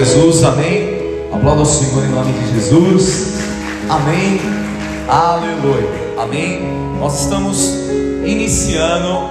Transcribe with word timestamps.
Jesus, 0.00 0.42
amém. 0.44 1.28
Aplauda 1.30 1.60
o 1.60 1.66
Senhor 1.66 2.02
em 2.02 2.08
nome 2.08 2.32
de 2.32 2.54
Jesus, 2.54 3.34
amém. 3.86 4.40
Aleluia, 5.06 6.14
amém. 6.16 6.62
Nós 6.98 7.20
estamos 7.20 7.74
iniciando 8.24 9.28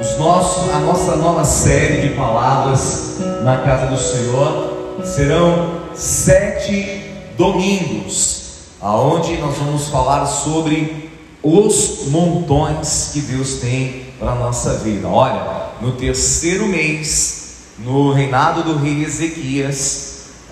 os 0.00 0.18
nossos, 0.18 0.74
a 0.74 0.80
nossa 0.80 1.14
nova 1.14 1.44
série 1.44 2.08
de 2.08 2.14
palavras 2.16 3.18
na 3.44 3.58
casa 3.58 3.86
do 3.86 3.96
Senhor. 3.96 4.98
Serão 5.04 5.82
sete 5.94 7.00
domingos, 7.36 8.72
aonde 8.80 9.36
nós 9.36 9.56
vamos 9.56 9.86
falar 9.86 10.26
sobre 10.26 11.12
os 11.44 12.08
montões 12.08 13.10
que 13.12 13.20
Deus 13.20 13.60
tem 13.60 14.06
para 14.18 14.32
a 14.32 14.34
nossa 14.34 14.78
vida. 14.78 15.06
Olha, 15.06 15.68
no 15.80 15.92
terceiro 15.92 16.66
mês, 16.66 17.38
no 17.78 18.12
reinado 18.12 18.64
do 18.64 18.76
rei 18.76 19.04
Ezequias, 19.04 20.07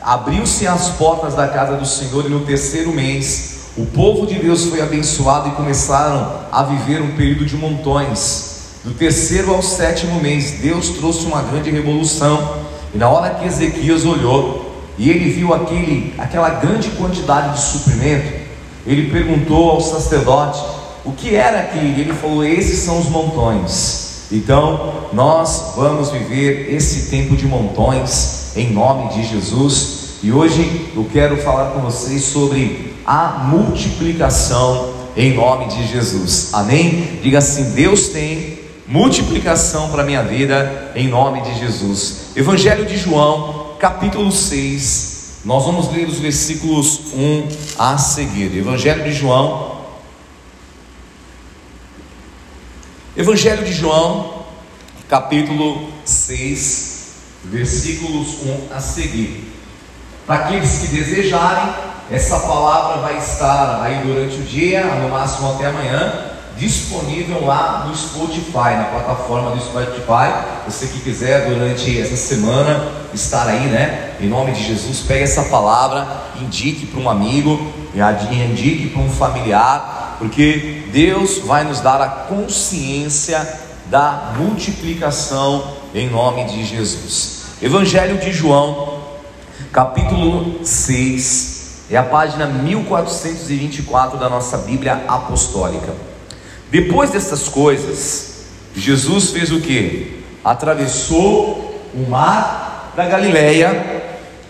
abriu-se 0.07 0.69
as 0.69 0.91
portas 0.91 1.35
da 1.35 1.49
casa 1.49 1.77
do 1.77 1.85
Senhor 1.85 2.25
e 2.27 2.29
no 2.29 2.47
terceiro 2.47 2.93
mês 2.93 3.57
o 3.77 3.85
povo 3.85 4.25
de 4.25 4.37
Deus 4.37 4.67
foi 4.67 4.81
abençoado 4.81 5.49
e 5.49 5.53
começaram 5.53 6.43
a 6.53 6.63
viver 6.63 7.03
um 7.03 7.17
período 7.17 7.45
de 7.45 7.57
montões. 7.57 8.79
Do 8.85 8.93
terceiro 8.93 9.53
ao 9.53 9.61
sétimo 9.61 10.21
mês, 10.21 10.61
Deus 10.63 10.91
trouxe 10.91 11.27
uma 11.27 11.43
grande 11.43 11.71
revolução. 11.71 12.55
E 12.95 12.99
na 12.99 13.09
hora 13.11 13.35
que 13.35 13.45
Ezequias 13.45 14.07
olhou 14.07 14.73
e 14.97 15.11
ele 15.11 15.29
viu 15.29 15.53
aquele, 15.53 16.15
aquela 16.17 16.51
grande 16.51 16.89
quantidade 16.91 17.55
de 17.55 17.61
suprimento, 17.61 18.33
ele 18.87 19.11
perguntou 19.11 19.73
ao 19.73 19.81
sacerdote 19.81 20.65
o 21.05 21.13
que 21.13 21.35
era 21.35 21.59
aquilo. 21.59 22.01
Ele 22.01 22.15
falou: 22.15 22.45
Esses 22.45 22.79
são 22.79 23.01
os 23.01 23.09
montões. 23.09 24.29
Então, 24.31 25.09
nós 25.13 25.75
vamos 25.77 26.11
viver 26.11 26.73
esse 26.73 27.11
tempo 27.11 27.37
de 27.37 27.45
montões 27.45 28.46
em 28.57 28.73
nome 28.73 29.13
de 29.13 29.29
Jesus. 29.29 30.17
E 30.23 30.33
hoje 30.33 30.91
eu 30.97 31.05
quero 31.13 31.37
falar 31.37 31.73
com 31.73 31.81
vocês 31.81 32.25
sobre 32.25 32.95
a 33.07 33.45
multiplicação 33.45 34.95
em 35.17 35.35
nome 35.35 35.67
de 35.67 35.87
Jesus. 35.87 36.51
Amém? 36.53 37.21
Diga 37.23 37.39
assim: 37.39 37.75
Deus 37.75 38.09
tem 38.09 38.59
multiplicação 38.87 39.91
para 39.91 40.03
minha 40.03 40.23
vida 40.23 40.93
em 40.95 41.09
nome 41.09 41.43
de 41.43 41.59
Jesus. 41.59 42.33
Evangelho 42.35 42.87
de 42.87 42.97
João, 42.97 43.75
capítulo 43.79 44.33
6. 44.33 45.17
Nós 45.45 45.65
vamos 45.65 45.93
ler 45.93 46.09
os 46.09 46.19
versículos 46.19 47.13
1 47.15 47.49
a 47.79 47.99
seguir. 47.99 48.57
Evangelho 48.57 49.05
de 49.05 49.13
João. 49.13 49.77
Evangelho 53.17 53.65
de 53.65 53.73
João, 53.73 54.43
capítulo 55.09 55.89
6, 56.05 56.96
versículos 57.51 58.43
1 58.71 58.77
a 58.77 58.81
seguir. 58.81 59.53
Para 60.27 60.47
aqueles 60.47 60.79
que 60.79 60.89
desejarem, 60.89 61.75
essa 62.11 62.39
palavra 62.41 63.03
vai 63.03 63.19
estar 63.19 63.83
aí 63.83 64.03
durante 64.05 64.37
o 64.37 64.43
dia, 64.43 64.85
no 64.85 65.09
máximo 65.09 65.53
até 65.53 65.67
amanhã, 65.67 66.33
disponível 66.57 67.45
lá 67.45 67.85
no 67.87 67.95
Spotify, 67.95 68.77
na 68.77 68.85
plataforma 68.85 69.51
do 69.51 69.61
Spotify. 69.61 70.33
Você 70.67 70.87
que 70.87 71.01
quiser 71.01 71.49
durante 71.49 72.01
essa 72.01 72.17
semana 72.17 72.91
estar 73.13 73.47
aí, 73.47 73.67
né? 73.69 74.15
Em 74.21 74.29
nome 74.29 74.53
de 74.53 74.65
Jesus, 74.65 75.01
pegue 75.01 75.25
essa 75.25 75.45
palavra, 75.45 76.07
indique 76.41 76.87
para 76.87 77.01
um 77.01 77.11
amigo, 77.11 77.73
indique 77.95 78.89
para 78.89 79.03
um 79.03 79.11
familiar, 79.11 80.17
porque 80.19 80.89
Deus 80.93 81.39
vai 81.39 81.65
nos 81.65 81.81
dar 81.81 82.01
a 82.01 82.09
consciência 82.09 83.47
da 83.87 84.33
multiplicação 84.39 85.77
em 85.95 86.09
nome 86.09 86.45
de 86.45 86.65
Jesus. 86.65 87.36
Evangelho 87.63 88.19
de 88.19 88.35
João, 88.35 89.01
capítulo 89.73 90.63
6, 90.63 91.87
é 91.91 91.97
a 91.97 92.03
página 92.03 92.45
1424 92.45 94.19
da 94.19 94.29
nossa 94.29 94.59
Bíblia 94.59 95.07
Apostólica. 95.09 95.95
Depois 96.71 97.13
dessas 97.13 97.49
coisas, 97.49 98.45
Jesus 98.75 99.31
fez 99.31 99.51
o 99.51 99.63
que? 99.63 100.23
Atravessou 100.45 101.81
o 101.95 102.11
mar 102.11 102.93
da 102.95 103.07
Galileia, 103.07 104.03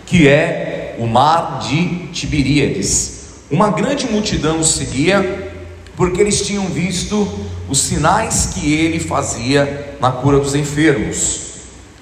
que 0.05 0.27
é 0.27 0.97
o 0.99 1.07
mar 1.07 1.59
de 1.59 2.07
Tiberíades. 2.07 3.45
Uma 3.49 3.69
grande 3.69 4.05
multidão 4.07 4.59
o 4.59 4.65
seguia, 4.65 5.53
porque 5.95 6.19
eles 6.19 6.45
tinham 6.45 6.65
visto 6.65 7.25
os 7.69 7.79
sinais 7.79 8.49
que 8.53 8.73
ele 8.73 8.99
fazia 8.99 9.95
na 10.01 10.11
cura 10.11 10.39
dos 10.39 10.53
enfermos. 10.53 11.46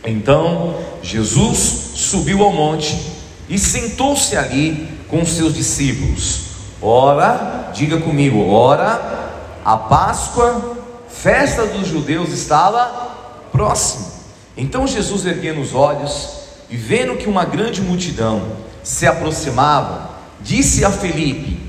Então 0.05 0.75
Jesus 1.01 1.91
subiu 1.95 2.43
ao 2.43 2.51
monte 2.51 3.13
e 3.49 3.57
sentou-se 3.57 4.35
ali 4.35 4.87
com 5.07 5.25
seus 5.25 5.53
discípulos. 5.53 6.45
Ora, 6.81 7.71
diga 7.73 7.97
comigo, 7.99 8.49
ora, 8.49 9.31
a 9.63 9.77
Páscoa, 9.77 10.77
festa 11.09 11.65
dos 11.65 11.87
judeus, 11.87 12.29
estava 12.29 13.15
próxima. 13.51 14.05
Então 14.57 14.87
Jesus 14.87 15.25
erguendo 15.25 15.61
os 15.61 15.73
olhos 15.73 16.29
e 16.69 16.77
vendo 16.77 17.17
que 17.17 17.27
uma 17.27 17.45
grande 17.45 17.81
multidão 17.81 18.41
se 18.83 19.07
aproximava, 19.07 20.09
disse 20.41 20.85
a 20.85 20.91
Felipe: 20.91 21.59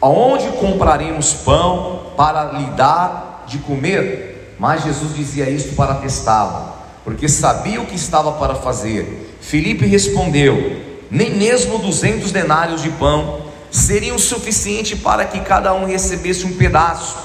Aonde 0.00 0.48
compraremos 0.58 1.32
pão 1.32 2.12
para 2.16 2.52
lhe 2.52 2.66
dar 2.72 3.44
de 3.46 3.58
comer? 3.58 4.56
Mas 4.58 4.84
Jesus 4.84 5.14
dizia 5.14 5.48
isto 5.50 5.74
para 5.74 5.94
testá-lo, 5.94 6.75
porque 7.06 7.28
sabia 7.28 7.80
o 7.80 7.86
que 7.86 7.94
estava 7.94 8.32
para 8.32 8.56
fazer. 8.56 9.36
Felipe 9.40 9.86
respondeu: 9.86 10.82
nem 11.08 11.36
mesmo 11.36 11.78
duzentos 11.78 12.32
denários 12.32 12.82
de 12.82 12.90
pão 12.90 13.46
seriam 13.70 14.18
suficiente 14.18 14.96
para 14.96 15.24
que 15.24 15.38
cada 15.38 15.72
um 15.72 15.86
recebesse 15.86 16.44
um 16.44 16.54
pedaço. 16.54 17.16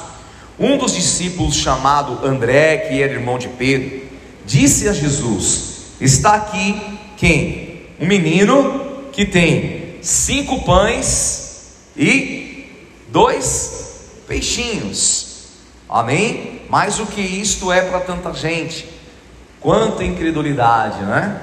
Um 0.60 0.78
dos 0.78 0.94
discípulos, 0.94 1.56
chamado 1.56 2.24
André, 2.24 2.78
que 2.78 3.02
era 3.02 3.14
irmão 3.14 3.40
de 3.40 3.48
Pedro, 3.48 4.02
disse 4.46 4.88
a 4.88 4.94
Jesus: 4.94 5.96
Está 6.00 6.36
aqui 6.36 6.80
quem? 7.18 7.88
Um 8.00 8.06
menino 8.06 9.08
que 9.12 9.26
tem 9.26 9.96
cinco 10.00 10.64
pães 10.64 11.72
e 11.98 12.68
dois 13.08 14.12
peixinhos. 14.28 15.48
Amém? 15.90 16.62
Mas 16.70 17.00
o 17.00 17.08
que 17.08 17.20
isto 17.20 17.72
é 17.72 17.82
para 17.82 18.02
tanta 18.02 18.32
gente? 18.32 19.01
Quanta 19.62 20.04
incredulidade, 20.04 21.04
né? 21.04 21.40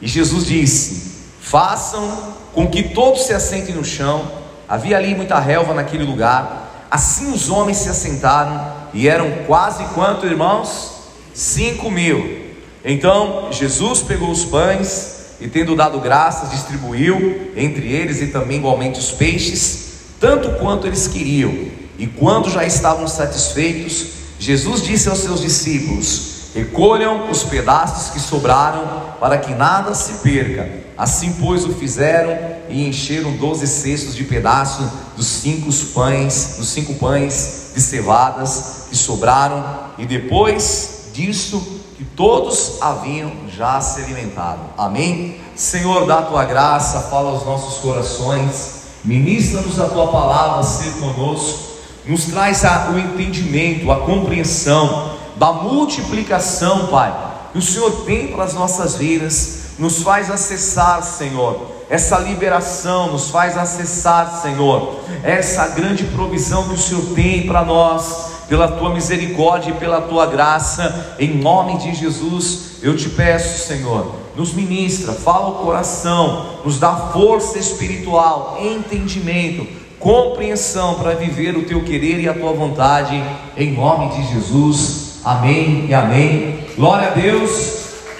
E 0.00 0.06
Jesus 0.06 0.46
disse: 0.46 1.18
Façam 1.40 2.36
com 2.54 2.68
que 2.68 2.84
todos 2.84 3.26
se 3.26 3.34
assentem 3.34 3.74
no 3.74 3.84
chão. 3.84 4.30
Havia 4.68 4.96
ali 4.96 5.14
muita 5.14 5.40
relva 5.40 5.74
naquele 5.74 6.04
lugar. 6.04 6.86
Assim 6.88 7.32
os 7.32 7.50
homens 7.50 7.78
se 7.78 7.88
assentaram 7.88 8.72
e 8.94 9.08
eram 9.08 9.30
quase 9.46 9.84
quanto, 9.86 10.24
irmãos? 10.24 10.92
Cinco 11.34 11.90
mil. 11.90 12.46
Então 12.84 13.48
Jesus 13.50 14.02
pegou 14.02 14.30
os 14.30 14.44
pães 14.44 15.36
e, 15.40 15.48
tendo 15.48 15.74
dado 15.74 16.00
graças, 16.00 16.50
distribuiu 16.50 17.52
entre 17.56 17.92
eles 17.92 18.22
e 18.22 18.28
também 18.28 18.58
igualmente 18.58 19.00
os 19.00 19.10
peixes, 19.10 19.88
tanto 20.20 20.58
quanto 20.60 20.86
eles 20.86 21.08
queriam. 21.08 21.52
E 21.98 22.06
quando 22.06 22.50
já 22.50 22.64
estavam 22.64 23.08
satisfeitos, 23.08 24.06
Jesus 24.38 24.82
disse 24.82 25.08
aos 25.08 25.18
seus 25.18 25.40
discípulos: 25.40 26.37
Recolham 26.54 27.30
os 27.30 27.44
pedaços 27.44 28.10
que 28.10 28.18
sobraram, 28.18 28.82
para 29.20 29.38
que 29.38 29.54
nada 29.54 29.94
se 29.94 30.14
perca. 30.14 30.68
Assim, 30.96 31.34
pois, 31.34 31.64
o 31.64 31.72
fizeram 31.74 32.36
e 32.68 32.88
encheram 32.88 33.36
doze 33.36 33.66
cestos 33.66 34.14
de 34.14 34.24
pedaços 34.24 34.86
dos 35.16 35.26
cinco 35.26 35.70
pães, 35.92 36.56
dos 36.58 36.68
cinco 36.68 36.94
pães 36.94 37.72
de 37.74 37.80
cevadas 37.80 38.86
que 38.88 38.96
sobraram, 38.96 39.62
e 39.98 40.06
depois 40.06 41.10
disso 41.12 41.80
que 41.96 42.04
todos 42.04 42.80
haviam 42.80 43.30
já 43.56 43.80
se 43.80 44.02
alimentado. 44.02 44.60
Amém? 44.76 45.40
Senhor, 45.54 46.06
dá 46.06 46.20
a 46.20 46.22
tua 46.22 46.44
graça, 46.44 47.00
fala 47.02 47.30
aos 47.30 47.44
nossos 47.44 47.78
corações, 47.78 48.78
ministra-nos 49.04 49.78
a 49.78 49.88
tua 49.88 50.08
palavra, 50.08 50.62
ser 50.62 50.92
conosco, 50.92 51.58
nos 52.06 52.24
traz 52.24 52.62
o 52.92 52.98
entendimento, 52.98 53.90
a 53.90 54.00
compreensão 54.00 55.17
da 55.38 55.52
multiplicação, 55.52 56.88
Pai, 56.88 57.14
que 57.52 57.58
o 57.58 57.62
Senhor 57.62 58.04
tem 58.04 58.28
para 58.28 58.44
as 58.44 58.54
nossas 58.54 58.96
vidas, 58.96 59.58
nos 59.78 60.02
faz 60.02 60.30
acessar, 60.30 61.02
Senhor, 61.02 61.78
essa 61.88 62.18
liberação, 62.18 63.12
nos 63.12 63.30
faz 63.30 63.56
acessar, 63.56 64.42
Senhor, 64.42 64.96
essa 65.22 65.68
grande 65.68 66.04
provisão 66.04 66.68
que 66.68 66.74
o 66.74 66.78
Senhor 66.78 67.14
tem 67.14 67.46
para 67.46 67.64
nós, 67.64 68.32
pela 68.48 68.66
tua 68.66 68.90
misericórdia 68.90 69.70
e 69.70 69.74
pela 69.74 70.00
tua 70.00 70.26
graça, 70.26 71.16
em 71.18 71.36
nome 71.36 71.78
de 71.78 71.94
Jesus, 71.94 72.78
eu 72.82 72.96
te 72.96 73.08
peço, 73.08 73.66
Senhor, 73.66 74.14
nos 74.34 74.52
ministra, 74.52 75.12
fala 75.12 75.48
o 75.48 75.64
coração, 75.64 76.60
nos 76.64 76.78
dá 76.78 76.94
força 77.12 77.58
espiritual, 77.58 78.58
entendimento, 78.60 79.66
compreensão 79.98 80.94
para 80.94 81.14
viver 81.14 81.56
o 81.56 81.64
teu 81.64 81.84
querer 81.84 82.20
e 82.20 82.28
a 82.28 82.34
tua 82.34 82.52
vontade, 82.52 83.22
em 83.56 83.72
nome 83.72 84.08
de 84.10 84.32
Jesus. 84.32 85.07
Amém 85.24 85.86
e 85.88 85.94
amém. 85.94 86.64
Glória 86.76 87.08
a 87.08 87.10
Deus, 87.10 87.50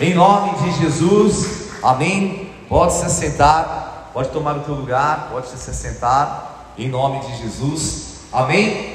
em 0.00 0.14
nome 0.14 0.58
de 0.58 0.80
Jesus. 0.80 1.68
Amém. 1.82 2.50
Pode 2.68 2.94
se 2.94 3.08
sentar, 3.08 4.10
pode 4.12 4.30
tomar 4.30 4.56
o 4.56 4.60
teu 4.60 4.74
lugar, 4.74 5.28
pode 5.30 5.48
se 5.48 5.74
sentar, 5.74 6.74
em 6.76 6.88
nome 6.88 7.20
de 7.20 7.38
Jesus. 7.38 8.02
Amém? 8.32 8.94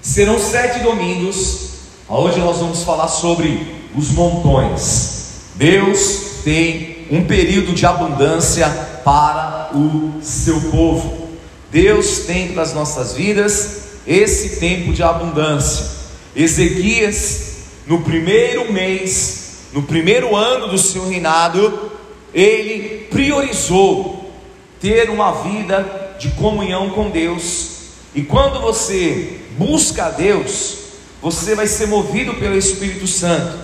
Serão 0.00 0.38
sete 0.38 0.80
domingos, 0.80 1.70
onde 2.08 2.38
nós 2.38 2.58
vamos 2.58 2.82
falar 2.82 3.08
sobre 3.08 3.90
os 3.96 4.10
montões. 4.10 5.50
Deus 5.56 6.40
tem 6.44 7.06
um 7.10 7.26
período 7.26 7.74
de 7.74 7.84
abundância 7.84 8.68
para 9.04 9.70
o 9.74 10.20
seu 10.22 10.60
povo. 10.70 11.28
Deus 11.70 12.20
tem 12.20 12.52
para 12.52 12.62
as 12.62 12.72
nossas 12.72 13.14
vidas 13.14 13.82
esse 14.06 14.60
tempo 14.60 14.92
de 14.92 15.02
abundância. 15.02 15.93
Ezequias, 16.34 17.54
no 17.86 18.02
primeiro 18.02 18.72
mês, 18.72 19.68
no 19.72 19.82
primeiro 19.82 20.34
ano 20.34 20.68
do 20.68 20.78
seu 20.78 21.08
reinado, 21.08 21.92
ele 22.32 23.06
priorizou 23.10 24.32
ter 24.80 25.10
uma 25.10 25.42
vida 25.42 26.16
de 26.18 26.30
comunhão 26.32 26.90
com 26.90 27.10
Deus. 27.10 27.68
E 28.14 28.22
quando 28.22 28.60
você 28.60 29.40
busca 29.58 30.06
a 30.06 30.10
Deus, 30.10 30.76
você 31.20 31.54
vai 31.54 31.66
ser 31.66 31.86
movido 31.86 32.34
pelo 32.34 32.56
Espírito 32.56 33.06
Santo 33.06 33.58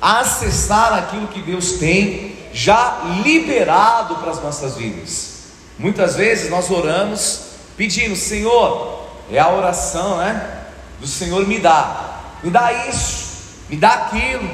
a 0.00 0.20
acessar 0.20 0.92
aquilo 0.92 1.28
que 1.28 1.40
Deus 1.40 1.72
tem 1.72 2.36
já 2.52 3.20
liberado 3.24 4.16
para 4.16 4.30
as 4.30 4.42
nossas 4.42 4.76
vidas. 4.76 5.36
Muitas 5.78 6.16
vezes 6.16 6.50
nós 6.50 6.70
oramos 6.70 7.40
pedindo, 7.76 8.16
Senhor, 8.16 9.04
é 9.30 9.38
a 9.38 9.50
oração, 9.50 10.18
né? 10.18 10.64
Do 11.00 11.06
Senhor 11.06 11.46
me 11.46 11.58
dá, 11.58 12.15
me 12.42 12.50
dá 12.50 12.88
isso, 12.88 13.26
me 13.68 13.76
dá 13.76 13.90
aquilo, 13.90 14.48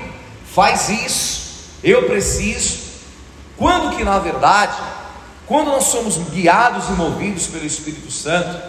faz 0.46 0.88
isso, 0.88 1.70
eu 1.82 2.06
preciso. 2.06 2.82
Quando 3.56 3.96
que 3.96 4.04
na 4.04 4.18
verdade, 4.18 4.76
quando 5.46 5.68
nós 5.68 5.84
somos 5.84 6.16
guiados 6.30 6.88
e 6.88 6.92
movidos 6.92 7.46
pelo 7.46 7.66
Espírito 7.66 8.10
Santo, 8.10 8.60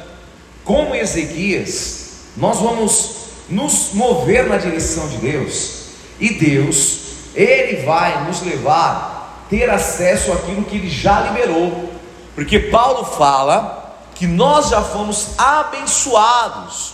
como 0.63 0.95
Ezequias, 0.95 2.11
nós 2.37 2.59
vamos 2.59 3.23
nos 3.49 3.93
mover 3.93 4.47
na 4.47 4.57
direção 4.57 5.07
de 5.07 5.17
Deus, 5.17 5.83
e 6.19 6.33
Deus, 6.33 6.99
Ele 7.35 7.83
vai 7.83 8.25
nos 8.25 8.41
levar 8.41 9.43
a 9.45 9.49
ter 9.49 9.69
acesso 9.69 10.31
àquilo 10.31 10.63
que 10.63 10.77
Ele 10.77 10.89
já 10.89 11.21
liberou, 11.21 11.91
porque 12.35 12.59
Paulo 12.59 13.05
fala 13.05 13.97
que 14.15 14.25
nós 14.27 14.69
já 14.69 14.81
fomos 14.81 15.37
abençoados 15.37 16.92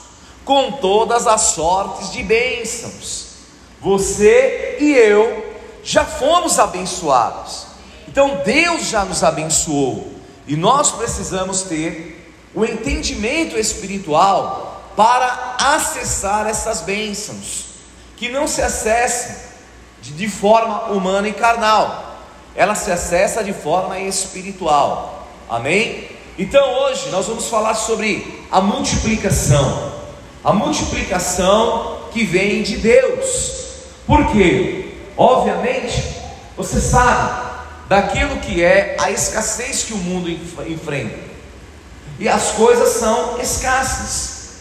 com 0.50 0.72
todas 0.72 1.28
as 1.28 1.42
sortes 1.42 2.12
de 2.12 2.24
bênçãos, 2.24 3.36
você 3.80 4.78
e 4.80 4.94
eu 4.94 5.46
já 5.84 6.04
fomos 6.04 6.58
abençoados, 6.58 7.68
então 8.08 8.42
Deus 8.44 8.88
já 8.88 9.06
nos 9.06 9.24
abençoou, 9.24 10.12
e 10.48 10.56
nós 10.56 10.90
precisamos 10.90 11.62
ter 11.62 12.34
o 12.56 12.66
entendimento 12.66 13.60
espiritual 13.60 14.92
para 14.96 15.56
acessar 15.60 16.48
essas 16.48 16.82
bênçãos, 16.82 17.66
que 18.18 18.28
não 18.28 18.48
se 18.48 18.64
acessam 18.64 19.36
de, 20.02 20.28
forma 20.28 20.86
humana 20.86 21.28
e 21.28 21.34
carnal, 21.34 22.26
ela 22.56 22.74
se 22.74 22.92
acessa 22.92 23.44
de 23.44 23.54
forma 23.54 24.00
espiritual. 24.00 25.28
Amém? 25.48 26.10
Então 26.40 26.74
hoje 26.86 27.10
nós 27.10 27.28
vamos 27.28 27.48
falar 27.50 27.76
sobre 27.76 28.48
a 28.50 28.60
multiplicação. 28.60 29.99
A 30.44 30.54
multiplicação 30.54 32.00
que 32.12 32.24
vem 32.24 32.64
de 32.64 32.78
Deus. 32.78 33.52
Por 34.06 34.32
quê? 34.32 34.94
Obviamente, 35.18 36.02
você 36.56 36.80
sabe 36.80 37.50
daquilo 37.88 38.38
que 38.38 38.64
é 38.64 38.96
a 39.00 39.12
escassez 39.12 39.84
que 39.84 39.94
o 39.94 39.98
mundo 39.98 40.30
enfrenta. 40.30 41.20
E 42.20 42.28
as 42.28 42.52
coisas 42.52 42.90
são 42.90 43.40
escassas. 43.40 44.60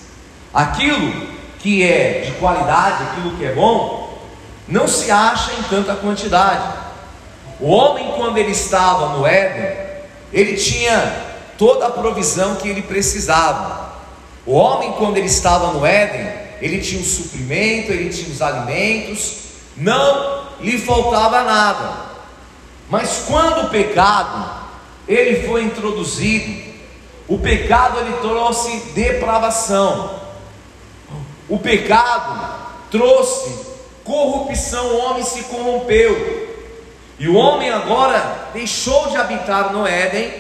Aquilo 0.52 1.28
que 1.58 1.84
é 1.84 2.22
de 2.26 2.32
qualidade, 2.32 3.02
aquilo 3.04 3.36
que 3.36 3.44
é 3.44 3.52
bom, 3.52 4.19
não 4.66 4.86
se 4.86 5.10
acha 5.10 5.52
em 5.52 5.62
tanta 5.64 5.94
quantidade. 5.94 6.88
O 7.60 7.70
homem, 7.70 8.12
quando 8.16 8.38
ele 8.38 8.52
estava 8.52 9.16
no 9.16 9.26
Éden, 9.26 9.76
ele 10.32 10.56
tinha 10.56 11.26
toda 11.56 11.86
a 11.86 11.90
provisão 11.90 12.56
que 12.56 12.69
ele 12.69 12.82
precisava. 12.82 13.88
O 14.49 14.55
homem, 14.55 14.93
quando 14.93 15.19
ele 15.19 15.27
estava 15.27 15.75
no 15.75 15.85
Éden, 15.85 16.27
ele 16.62 16.81
tinha 16.81 17.03
o 17.03 17.05
suprimento, 17.05 17.93
ele 17.93 18.09
tinha 18.09 18.31
os 18.31 18.41
alimentos, 18.41 19.41
não 19.77 20.47
lhe 20.59 20.79
faltava 20.79 21.43
nada. 21.43 22.09
Mas 22.89 23.25
quando 23.29 23.67
o 23.67 23.69
pecado 23.69 24.50
ele 25.06 25.47
foi 25.47 25.65
introduzido, 25.65 26.67
o 27.29 27.39
pecado 27.39 28.00
ele 28.00 28.15
trouxe 28.23 28.75
depravação. 28.95 30.19
O 31.47 31.59
pecado 31.59 32.55
trouxe 32.91 33.55
corrupção, 34.03 34.87
o 34.87 34.99
homem 34.99 35.25
se 35.25 35.43
corrompeu. 35.43 36.49
E 37.19 37.29
o 37.29 37.35
homem 37.35 37.69
agora 37.69 38.49
deixou 38.55 39.11
de 39.11 39.17
habitar 39.19 39.75
no 39.75 39.87
Éden, 39.87 40.33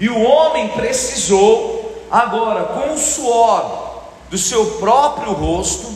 e 0.00 0.08
o 0.08 0.18
homem 0.18 0.68
precisou 0.68 1.77
agora, 2.10 2.64
com 2.64 2.94
o 2.94 2.98
suor 2.98 4.02
do 4.30 4.38
seu 4.38 4.78
próprio 4.78 5.32
rosto, 5.32 5.92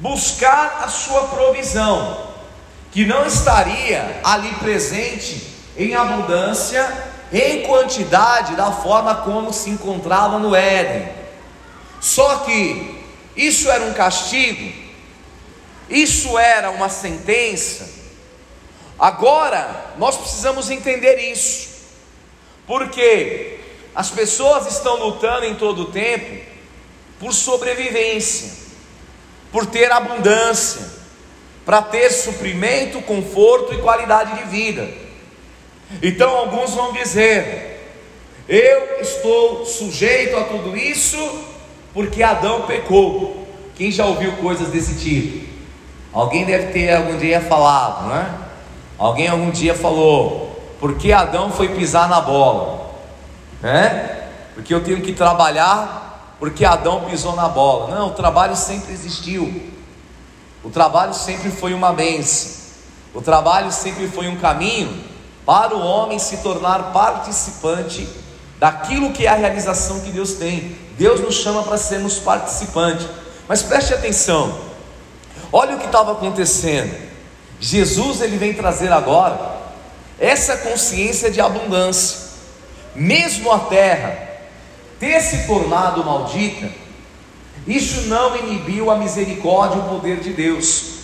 buscar 0.00 0.82
a 0.84 0.88
sua 0.88 1.28
provisão, 1.28 2.26
que 2.92 3.04
não 3.04 3.24
estaria 3.26 4.20
ali 4.22 4.54
presente 4.54 5.54
em 5.76 5.94
abundância, 5.94 7.10
em 7.32 7.62
quantidade, 7.62 8.54
da 8.54 8.70
forma 8.72 9.14
como 9.16 9.52
se 9.52 9.70
encontrava 9.70 10.38
no 10.38 10.54
Éden. 10.54 11.08
Só 12.00 12.38
que 12.38 13.04
isso 13.36 13.70
era 13.70 13.84
um 13.84 13.92
castigo? 13.92 14.72
Isso 15.88 16.38
era 16.38 16.70
uma 16.70 16.88
sentença? 16.88 17.88
Agora, 18.98 19.92
nós 19.98 20.16
precisamos 20.16 20.70
entender 20.70 21.16
isso, 21.30 21.68
porque 22.66 23.55
as 23.96 24.10
pessoas 24.10 24.66
estão 24.66 24.96
lutando 24.96 25.46
em 25.46 25.54
todo 25.54 25.82
o 25.82 25.86
tempo 25.86 26.44
por 27.18 27.32
sobrevivência, 27.32 28.52
por 29.50 29.64
ter 29.64 29.90
abundância, 29.90 30.82
para 31.64 31.80
ter 31.80 32.10
suprimento, 32.10 33.00
conforto 33.00 33.72
e 33.72 33.80
qualidade 33.80 34.36
de 34.36 34.50
vida. 34.50 34.86
Então, 36.02 36.36
alguns 36.36 36.74
vão 36.74 36.92
dizer: 36.92 37.76
eu 38.46 39.00
estou 39.00 39.64
sujeito 39.64 40.36
a 40.36 40.44
tudo 40.44 40.76
isso 40.76 41.18
porque 41.94 42.22
Adão 42.22 42.62
pecou. 42.66 43.46
Quem 43.74 43.90
já 43.90 44.04
ouviu 44.04 44.32
coisas 44.32 44.68
desse 44.68 44.96
tipo? 45.02 45.46
Alguém 46.12 46.44
deve 46.44 46.72
ter 46.72 46.94
algum 46.94 47.16
dia 47.16 47.40
falado, 47.40 48.08
né? 48.08 48.40
Alguém 48.98 49.28
algum 49.28 49.50
dia 49.50 49.74
falou, 49.74 50.58
porque 50.78 51.12
Adão 51.12 51.50
foi 51.50 51.68
pisar 51.68 52.08
na 52.08 52.20
bola, 52.20 52.85
Porque 54.54 54.72
eu 54.72 54.82
tenho 54.82 55.00
que 55.00 55.12
trabalhar, 55.12 56.36
porque 56.38 56.64
Adão 56.64 57.04
pisou 57.04 57.34
na 57.34 57.48
bola. 57.48 57.94
Não, 57.94 58.08
o 58.08 58.12
trabalho 58.12 58.56
sempre 58.56 58.92
existiu. 58.92 59.72
O 60.62 60.70
trabalho 60.70 61.14
sempre 61.14 61.50
foi 61.50 61.74
uma 61.74 61.92
benção. 61.92 62.56
O 63.14 63.22
trabalho 63.22 63.72
sempre 63.72 64.08
foi 64.08 64.28
um 64.28 64.36
caminho 64.36 65.04
para 65.44 65.74
o 65.74 65.80
homem 65.80 66.18
se 66.18 66.38
tornar 66.38 66.92
participante 66.92 68.08
daquilo 68.58 69.12
que 69.12 69.26
é 69.26 69.28
a 69.30 69.34
realização 69.34 70.00
que 70.00 70.10
Deus 70.10 70.32
tem. 70.34 70.76
Deus 70.98 71.20
nos 71.20 71.36
chama 71.36 71.62
para 71.62 71.78
sermos 71.78 72.18
participantes. 72.18 73.06
Mas 73.48 73.62
preste 73.62 73.94
atenção. 73.94 74.58
Olha 75.52 75.76
o 75.76 75.78
que 75.78 75.86
estava 75.86 76.12
acontecendo. 76.12 76.94
Jesus 77.60 78.20
ele 78.20 78.36
vem 78.36 78.52
trazer 78.54 78.92
agora 78.92 79.38
essa 80.18 80.56
consciência 80.56 81.30
de 81.30 81.40
abundância. 81.40 82.25
Mesmo 82.96 83.52
a 83.52 83.58
terra 83.60 84.26
ter 84.98 85.20
se 85.20 85.46
tornado 85.46 86.04
maldita, 86.04 86.68
isso 87.66 88.02
não 88.02 88.36
inibiu 88.36 88.90
a 88.90 88.96
misericórdia 88.96 89.76
e 89.76 89.80
o 89.80 89.88
poder 89.88 90.20
de 90.20 90.32
Deus. 90.32 90.96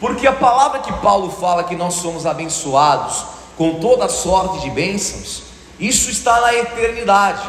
Porque 0.00 0.26
a 0.26 0.32
palavra 0.32 0.80
que 0.80 0.92
Paulo 0.94 1.30
fala 1.30 1.64
que 1.64 1.76
nós 1.76 1.94
somos 1.94 2.26
abençoados 2.26 3.24
com 3.56 3.80
toda 3.80 4.08
sorte 4.08 4.60
de 4.60 4.70
bênçãos, 4.70 5.44
isso 5.78 6.10
está 6.10 6.40
na 6.40 6.54
eternidade. 6.54 7.48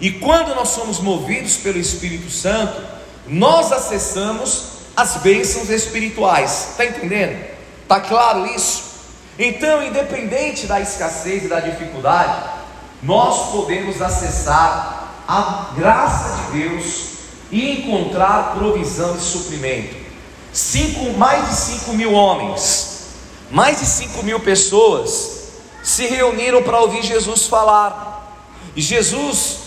E 0.00 0.10
quando 0.12 0.54
nós 0.54 0.68
somos 0.68 1.00
movidos 1.00 1.56
pelo 1.56 1.78
Espírito 1.78 2.30
Santo, 2.30 2.80
nós 3.26 3.72
acessamos 3.72 4.64
as 4.96 5.16
bênçãos 5.16 5.70
espirituais. 5.70 6.70
Está 6.70 6.84
entendendo? 6.84 7.44
Está 7.82 8.00
claro 8.00 8.46
isso? 8.46 8.92
Então, 9.38 9.82
independente 9.82 10.66
da 10.66 10.80
escassez 10.80 11.44
e 11.44 11.48
da 11.48 11.60
dificuldade, 11.60 12.51
nós 13.02 13.50
podemos 13.50 14.00
acessar 14.00 15.22
a 15.26 15.70
graça 15.74 16.36
de 16.36 16.60
Deus 16.60 17.12
e 17.50 17.80
encontrar 17.80 18.54
provisão 18.54 19.16
e 19.16 19.20
suprimento. 19.20 19.96
Cinco, 20.52 21.12
mais 21.18 21.48
de 21.48 21.54
5 21.54 21.92
mil 21.94 22.12
homens, 22.12 23.08
mais 23.50 23.80
de 23.80 23.86
5 23.86 24.22
mil 24.22 24.38
pessoas 24.40 25.42
se 25.82 26.06
reuniram 26.06 26.62
para 26.62 26.80
ouvir 26.80 27.02
Jesus 27.02 27.46
falar. 27.46 28.46
E 28.76 28.80
Jesus, 28.80 29.58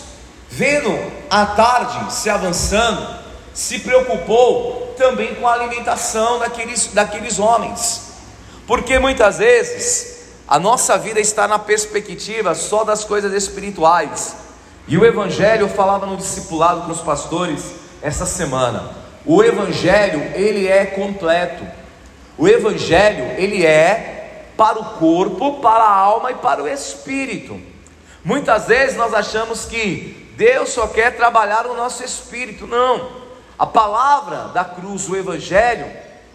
vendo 0.50 0.98
a 1.30 1.46
tarde 1.46 2.14
se 2.14 2.30
avançando, 2.30 3.20
se 3.54 3.80
preocupou 3.80 4.94
também 4.98 5.36
com 5.36 5.48
a 5.48 5.54
alimentação 5.54 6.40
daqueles, 6.40 6.88
daqueles 6.88 7.38
homens, 7.38 8.02
porque 8.66 8.98
muitas 8.98 9.38
vezes 9.38 10.15
a 10.48 10.60
nossa 10.60 10.98
vida 10.98 11.20
está 11.20 11.48
na 11.48 11.58
perspectiva 11.58 12.54
só 12.54 12.84
das 12.84 13.04
coisas 13.04 13.34
espirituais, 13.34 14.36
e 14.88 14.98
o 14.98 15.04
Evangelho 15.04 15.68
falava 15.68 16.06
no 16.06 16.18
discipulado 16.18 16.82
com 16.82 16.92
os 16.92 17.02
pastores 17.02 17.74
essa 18.02 18.26
semana. 18.26 18.92
O 19.26 19.44
Evangelho 19.44 20.22
ele 20.36 20.68
é 20.68 20.86
completo. 20.86 21.66
O 22.38 22.48
Evangelho 22.48 23.26
ele 23.42 23.66
é 23.66 24.52
para 24.56 24.80
o 24.80 24.86
corpo, 25.00 25.60
para 25.60 25.84
a 25.84 25.96
alma 25.96 26.32
e 26.32 26.36
para 26.36 26.62
o 26.62 26.68
espírito. 26.68 27.60
Muitas 28.24 28.68
vezes 28.68 28.96
nós 28.96 29.14
achamos 29.14 29.66
que 29.66 30.32
Deus 30.38 30.70
só 30.70 30.86
quer 30.86 31.16
trabalhar 31.18 31.64
no 31.64 31.76
nosso 31.76 32.04
espírito. 32.04 32.68
Não. 32.68 33.10
A 33.58 33.66
palavra 33.66 34.50
da 34.54 34.64
cruz, 34.64 35.10
o 35.10 35.16
Evangelho, 35.16 35.88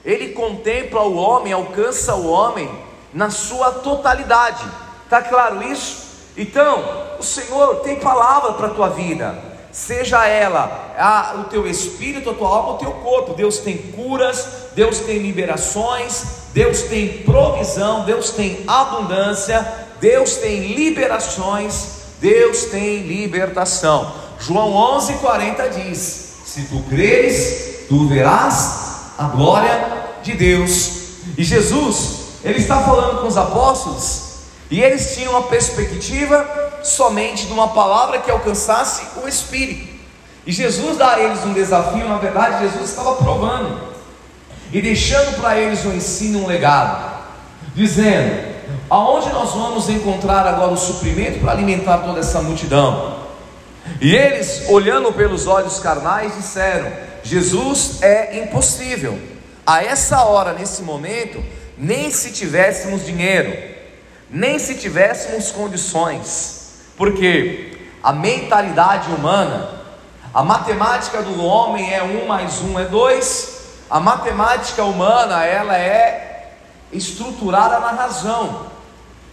ele 0.05 0.31
contempla 0.31 1.03
o 1.03 1.15
homem, 1.15 1.53
alcança 1.53 2.17
o 2.17 2.29
homem 2.29 2.69
na 3.13 3.31
sua 3.31 3.73
totalidade. 3.73 4.65
Está 5.05 5.23
claro 5.23 5.63
isso? 5.63 6.11
Então, 6.37 6.85
o 7.19 7.23
Senhor 7.23 7.77
tem 7.77 7.97
palavra 7.97 8.53
para 8.53 8.69
a 8.69 8.71
tua 8.71 8.89
vida, 8.89 9.37
seja 9.73 10.27
ela 10.27 10.95
a, 10.97 11.35
o 11.41 11.45
teu 11.45 11.67
espírito, 11.67 12.31
a 12.31 12.35
tua 12.35 12.49
alma, 12.49 12.73
o 12.75 12.79
teu 12.79 12.93
corpo. 12.93 13.35
Deus 13.35 13.59
tem 13.59 13.77
curas, 13.77 14.47
Deus 14.75 15.01
tem 15.01 15.19
liberações, 15.19 16.25
Deus 16.53 16.83
tem 16.83 17.23
provisão, 17.25 18.05
Deus 18.05 18.31
tem 18.31 18.65
abundância, 18.67 19.67
Deus 20.01 20.37
tem 20.37 20.73
liberações, 20.73 22.01
Deus 22.21 22.67
tem 22.67 23.03
libertação. 23.03 24.13
João 24.39 24.73
11:40 24.99 25.69
diz: 25.69 26.37
Se 26.45 26.63
tu 26.63 26.83
creres, 26.89 27.87
tu 27.89 28.09
verás 28.09 29.15
a 29.19 29.25
glória 29.25 30.05
de 30.23 30.35
Deus. 30.35 31.01
E 31.37 31.45
Jesus, 31.45 32.20
ele 32.43 32.59
está 32.59 32.81
falando 32.81 33.21
com 33.21 33.27
os 33.27 33.37
apóstolos 33.37 34.31
e 34.71 34.81
eles 34.81 35.15
tinham 35.15 35.33
uma 35.33 35.43
perspectiva 35.45 36.47
somente 36.83 37.47
de 37.47 37.53
uma 37.53 37.69
palavra 37.69 38.19
que 38.19 38.31
alcançasse 38.31 39.03
o 39.23 39.29
Espírito. 39.29 39.91
E 40.47 40.53
Jesus 40.53 40.97
dá 40.97 41.15
a 41.15 41.21
eles 41.21 41.45
um 41.45 41.53
desafio, 41.53 42.09
na 42.09 42.19
verdade, 42.19 42.65
Jesus 42.65 42.91
estava 42.91 43.15
provando 43.17 43.91
e 44.73 44.81
deixando 44.81 45.41
para 45.41 45.59
eles 45.59 45.85
um 45.85 45.93
ensino, 45.93 46.45
um 46.45 46.47
legado, 46.47 47.25
dizendo: 47.75 48.55
aonde 48.89 49.29
nós 49.31 49.51
vamos 49.51 49.89
encontrar 49.89 50.47
agora 50.47 50.73
o 50.73 50.77
suprimento 50.77 51.41
para 51.41 51.53
alimentar 51.53 51.99
toda 51.99 52.21
essa 52.21 52.41
multidão? 52.41 53.21
E 54.01 54.15
eles, 54.15 54.69
olhando 54.69 55.13
pelos 55.13 55.47
olhos 55.47 55.79
carnais, 55.79 56.35
disseram: 56.37 56.91
Jesus 57.23 58.03
é 58.03 58.43
impossível. 58.43 59.19
A 59.67 59.85
essa 59.85 60.23
hora, 60.23 60.53
nesse 60.53 60.83
momento, 60.83 61.43
nem 61.81 62.11
se 62.11 62.31
tivéssemos 62.31 63.07
dinheiro, 63.07 63.57
nem 64.29 64.59
se 64.59 64.75
tivéssemos 64.75 65.51
condições, 65.51 66.75
porque 66.95 67.89
a 68.03 68.13
mentalidade 68.13 69.11
humana, 69.11 69.81
a 70.33 70.43
matemática 70.43 71.23
do 71.23 71.43
homem 71.43 71.91
é 71.93 72.03
um 72.03 72.27
mais 72.27 72.61
um 72.61 72.79
é 72.79 72.85
dois, 72.85 73.61
a 73.89 73.99
matemática 73.99 74.85
humana 74.85 75.43
ela 75.47 75.75
é 75.75 76.53
estruturada 76.93 77.81
na 77.81 77.93
razão. 77.93 78.67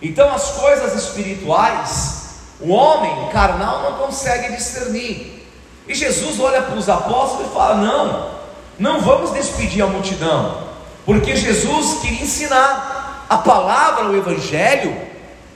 Então 0.01 0.33
as 0.33 0.51
coisas 0.51 0.95
espirituais, 0.95 2.37
o 2.61 2.69
homem 2.69 3.27
carnal 3.29 3.83
não 3.83 3.97
consegue 4.05 4.55
discernir. 4.55 5.45
E 5.85 5.93
Jesus 5.93 6.39
olha 6.39 6.61
para 6.61 6.75
os 6.75 6.87
apóstolos 6.87 7.51
e 7.51 7.53
fala: 7.53 7.75
Não, 7.75 8.31
não 8.79 9.01
vamos 9.01 9.31
despedir 9.31 9.83
a 9.83 9.87
multidão, 9.87 10.67
porque 11.07 11.37
Jesus 11.37 12.01
queria 12.01 12.21
ensinar. 12.21 13.25
A 13.29 13.37
palavra, 13.37 14.09
o 14.09 14.15
Evangelho, 14.15 14.95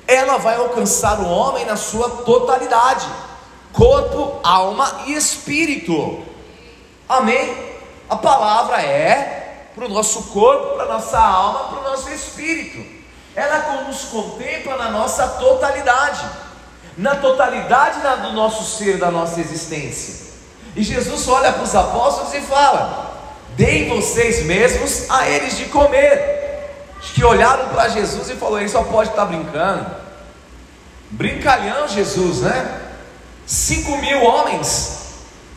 ela 0.08 0.38
vai 0.38 0.56
alcançar 0.56 1.20
o 1.20 1.30
homem 1.30 1.66
na 1.66 1.76
sua 1.76 2.10
totalidade: 2.10 3.06
corpo, 3.74 4.40
alma 4.44 5.04
e 5.08 5.14
espírito. 5.14 6.24
Amém? 7.08 7.70
A 8.10 8.16
palavra 8.16 8.82
é 8.82 9.68
para 9.76 9.86
o 9.86 9.90
nosso 9.90 10.24
corpo, 10.32 10.76
para 10.76 10.86
a 10.86 10.94
nossa 10.94 11.20
alma, 11.20 11.66
para 11.66 11.80
o 11.80 11.84
nosso 11.84 12.10
espírito. 12.10 13.02
Ela 13.36 13.84
nos 13.84 14.06
contempla 14.06 14.78
na 14.78 14.90
nossa 14.90 15.28
totalidade, 15.28 16.26
na 16.98 17.16
totalidade 17.16 18.00
do 18.22 18.32
nosso 18.32 18.78
ser, 18.78 18.98
da 18.98 19.12
nossa 19.12 19.42
existência. 19.42 20.32
E 20.78 20.82
Jesus 20.82 21.28
olha 21.28 21.52
para 21.52 21.64
os 21.64 21.76
apóstolos 21.76 22.34
e 22.34 22.42
fala: 22.42 23.11
Deem 23.56 23.90
vocês 23.90 24.44
mesmos 24.46 25.10
a 25.10 25.28
eles 25.28 25.58
de 25.58 25.66
comer 25.66 26.42
que 27.14 27.24
olharam 27.24 27.70
para 27.70 27.90
Jesus 27.90 28.30
e 28.30 28.36
falaram: 28.36 28.60
ele 28.60 28.70
só 28.70 28.84
pode 28.84 29.10
estar 29.10 29.26
brincando. 29.26 29.86
Brincalhão, 31.12 31.88
Jesus, 31.88 32.40
né? 32.42 32.82
Cinco 33.46 33.98
mil 33.98 34.24
homens. 34.24 35.00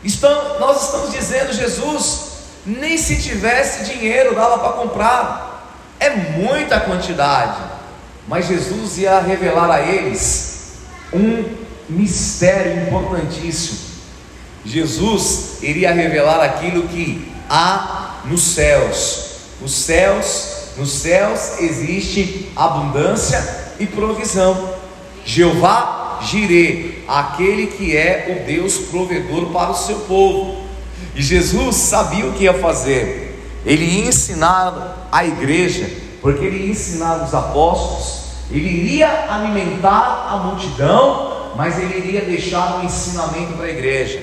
Estão, 0.03 0.59
nós 0.59 0.85
estamos 0.85 1.11
dizendo, 1.11 1.53
Jesus, 1.53 2.31
nem 2.65 2.97
se 2.97 3.21
tivesse 3.21 3.85
dinheiro 3.85 4.35
dava 4.35 4.59
para 4.59 4.73
comprar. 4.73 5.75
É 5.99 6.09
muita 6.09 6.79
quantidade. 6.79 7.57
Mas 8.27 8.47
Jesus 8.47 8.97
ia 8.97 9.19
revelar 9.19 9.71
a 9.71 9.81
eles 9.81 10.73
um 11.13 11.45
mistério 11.87 12.87
importantíssimo. 12.87 13.79
Jesus 14.65 15.59
iria 15.61 15.91
revelar 15.93 16.43
aquilo 16.43 16.87
que 16.87 17.34
há 17.49 18.21
nos 18.25 18.41
céus. 18.41 19.35
Os 19.61 19.73
céus 19.73 20.55
nos 20.77 20.91
céus 20.91 21.59
existe 21.59 22.51
abundância 22.55 23.73
e 23.79 23.85
provisão. 23.85 24.75
Jeová 25.23 26.19
Jirê, 26.21 26.99
aquele 27.07 27.67
que 27.67 27.95
é 27.95 28.41
o 28.41 28.45
Deus 28.45 28.77
provedor 28.89 29.47
para 29.47 29.71
o 29.71 29.75
seu 29.75 29.99
povo. 30.01 30.65
E 31.15 31.21
Jesus 31.21 31.75
sabia 31.75 32.25
o 32.25 32.33
que 32.33 32.43
ia 32.43 32.53
fazer. 32.53 33.41
Ele 33.65 33.85
ia 33.85 34.09
ensinar 34.09 35.07
a 35.11 35.25
igreja, 35.25 35.89
porque 36.21 36.43
ele 36.43 36.65
ia 36.65 36.71
ensinar 36.71 37.23
os 37.23 37.33
apóstolos, 37.33 38.25
ele 38.51 38.67
iria 38.67 39.33
alimentar 39.33 40.27
a 40.29 40.37
multidão, 40.37 41.53
mas 41.55 41.79
ele 41.79 41.97
iria 41.97 42.21
deixar 42.21 42.77
um 42.77 42.83
ensinamento 42.83 43.53
para 43.53 43.65
a 43.65 43.71
igreja 43.71 44.21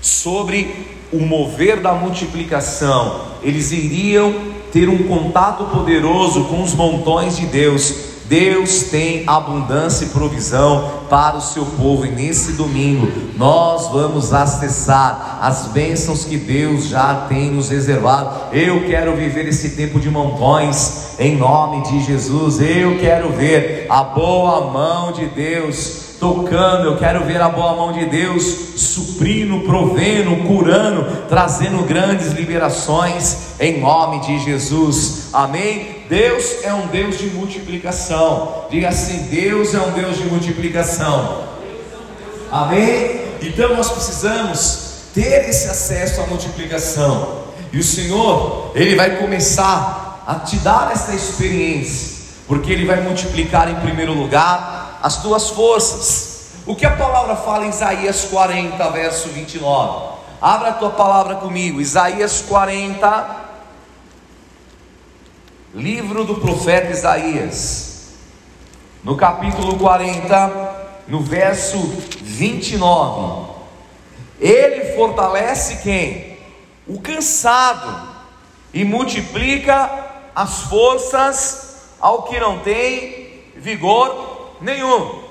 sobre 0.00 0.97
o 1.12 1.18
mover 1.20 1.80
da 1.80 1.92
multiplicação. 1.92 3.20
Eles 3.42 3.72
iriam 3.72 4.34
ter 4.72 4.88
um 4.88 5.04
contato 5.04 5.64
poderoso 5.64 6.44
com 6.44 6.62
os 6.62 6.74
montões 6.74 7.36
de 7.36 7.46
Deus. 7.46 8.08
Deus 8.26 8.82
tem 8.82 9.24
abundância 9.26 10.04
e 10.04 10.08
provisão 10.08 11.04
para 11.08 11.38
o 11.38 11.40
seu 11.40 11.64
povo, 11.64 12.04
e 12.04 12.10
nesse 12.10 12.52
domingo 12.52 13.10
nós 13.38 13.88
vamos 13.88 14.34
acessar 14.34 15.38
as 15.40 15.68
bênçãos 15.68 16.26
que 16.26 16.36
Deus 16.36 16.88
já 16.88 17.26
tem 17.26 17.50
nos 17.50 17.70
reservado. 17.70 18.54
Eu 18.54 18.86
quero 18.86 19.16
viver 19.16 19.48
esse 19.48 19.70
tempo 19.70 19.98
de 19.98 20.10
montões, 20.10 21.14
em 21.18 21.36
nome 21.36 21.82
de 21.84 22.04
Jesus. 22.04 22.60
Eu 22.60 22.98
quero 22.98 23.30
ver 23.30 23.86
a 23.88 24.04
boa 24.04 24.70
mão 24.70 25.10
de 25.12 25.24
Deus 25.24 26.07
tocando, 26.18 26.84
eu 26.84 26.96
quero 26.96 27.24
ver 27.24 27.40
a 27.40 27.48
boa 27.48 27.74
mão 27.74 27.92
de 27.92 28.06
Deus 28.06 28.42
suprindo, 28.76 29.60
provendo, 29.60 30.48
curando, 30.48 31.06
trazendo 31.28 31.84
grandes 31.84 32.32
liberações 32.32 33.54
em 33.60 33.80
nome 33.80 34.20
de 34.20 34.38
Jesus. 34.40 35.28
Amém? 35.32 36.04
Deus 36.08 36.64
é 36.64 36.72
um 36.72 36.86
Deus 36.88 37.18
de 37.18 37.26
multiplicação. 37.28 38.66
Diga 38.70 38.88
assim: 38.88 39.28
Deus 39.30 39.74
é 39.74 39.80
um 39.80 39.92
Deus 39.92 40.16
de 40.16 40.24
multiplicação. 40.24 41.44
Amém? 42.50 43.20
Então 43.40 43.76
nós 43.76 43.90
precisamos 43.90 44.88
ter 45.14 45.48
esse 45.48 45.68
acesso 45.68 46.20
à 46.20 46.26
multiplicação. 46.26 47.46
E 47.72 47.78
o 47.78 47.84
Senhor, 47.84 48.72
Ele 48.74 48.96
vai 48.96 49.16
começar 49.18 50.24
a 50.26 50.36
te 50.36 50.56
dar 50.56 50.90
essa 50.92 51.14
experiência, 51.14 52.16
porque 52.46 52.72
Ele 52.72 52.86
vai 52.86 53.00
multiplicar 53.02 53.70
em 53.70 53.74
primeiro 53.76 54.14
lugar 54.14 54.77
as 55.02 55.22
tuas 55.22 55.50
forças. 55.50 56.38
O 56.66 56.74
que 56.74 56.84
a 56.84 56.96
palavra 56.96 57.36
fala 57.36 57.64
em 57.64 57.70
Isaías 57.70 58.24
40, 58.24 58.90
verso 58.90 59.28
29? 59.28 60.18
Abra 60.40 60.68
a 60.68 60.74
tua 60.74 60.90
palavra 60.90 61.36
comigo, 61.36 61.80
Isaías 61.80 62.42
40, 62.42 63.36
livro 65.74 66.24
do 66.24 66.36
profeta 66.36 66.92
Isaías, 66.92 68.10
no 69.02 69.16
capítulo 69.16 69.76
40, 69.78 71.02
no 71.08 71.20
verso 71.20 71.78
29. 72.20 73.52
Ele 74.38 74.94
fortalece 74.94 75.78
quem? 75.82 76.38
O 76.86 77.00
cansado 77.00 78.08
e 78.72 78.84
multiplica 78.84 79.90
as 80.34 80.62
forças 80.62 81.76
ao 82.00 82.22
que 82.24 82.38
não 82.38 82.60
tem 82.60 83.42
vigor 83.56 84.37
nenhum. 84.60 85.24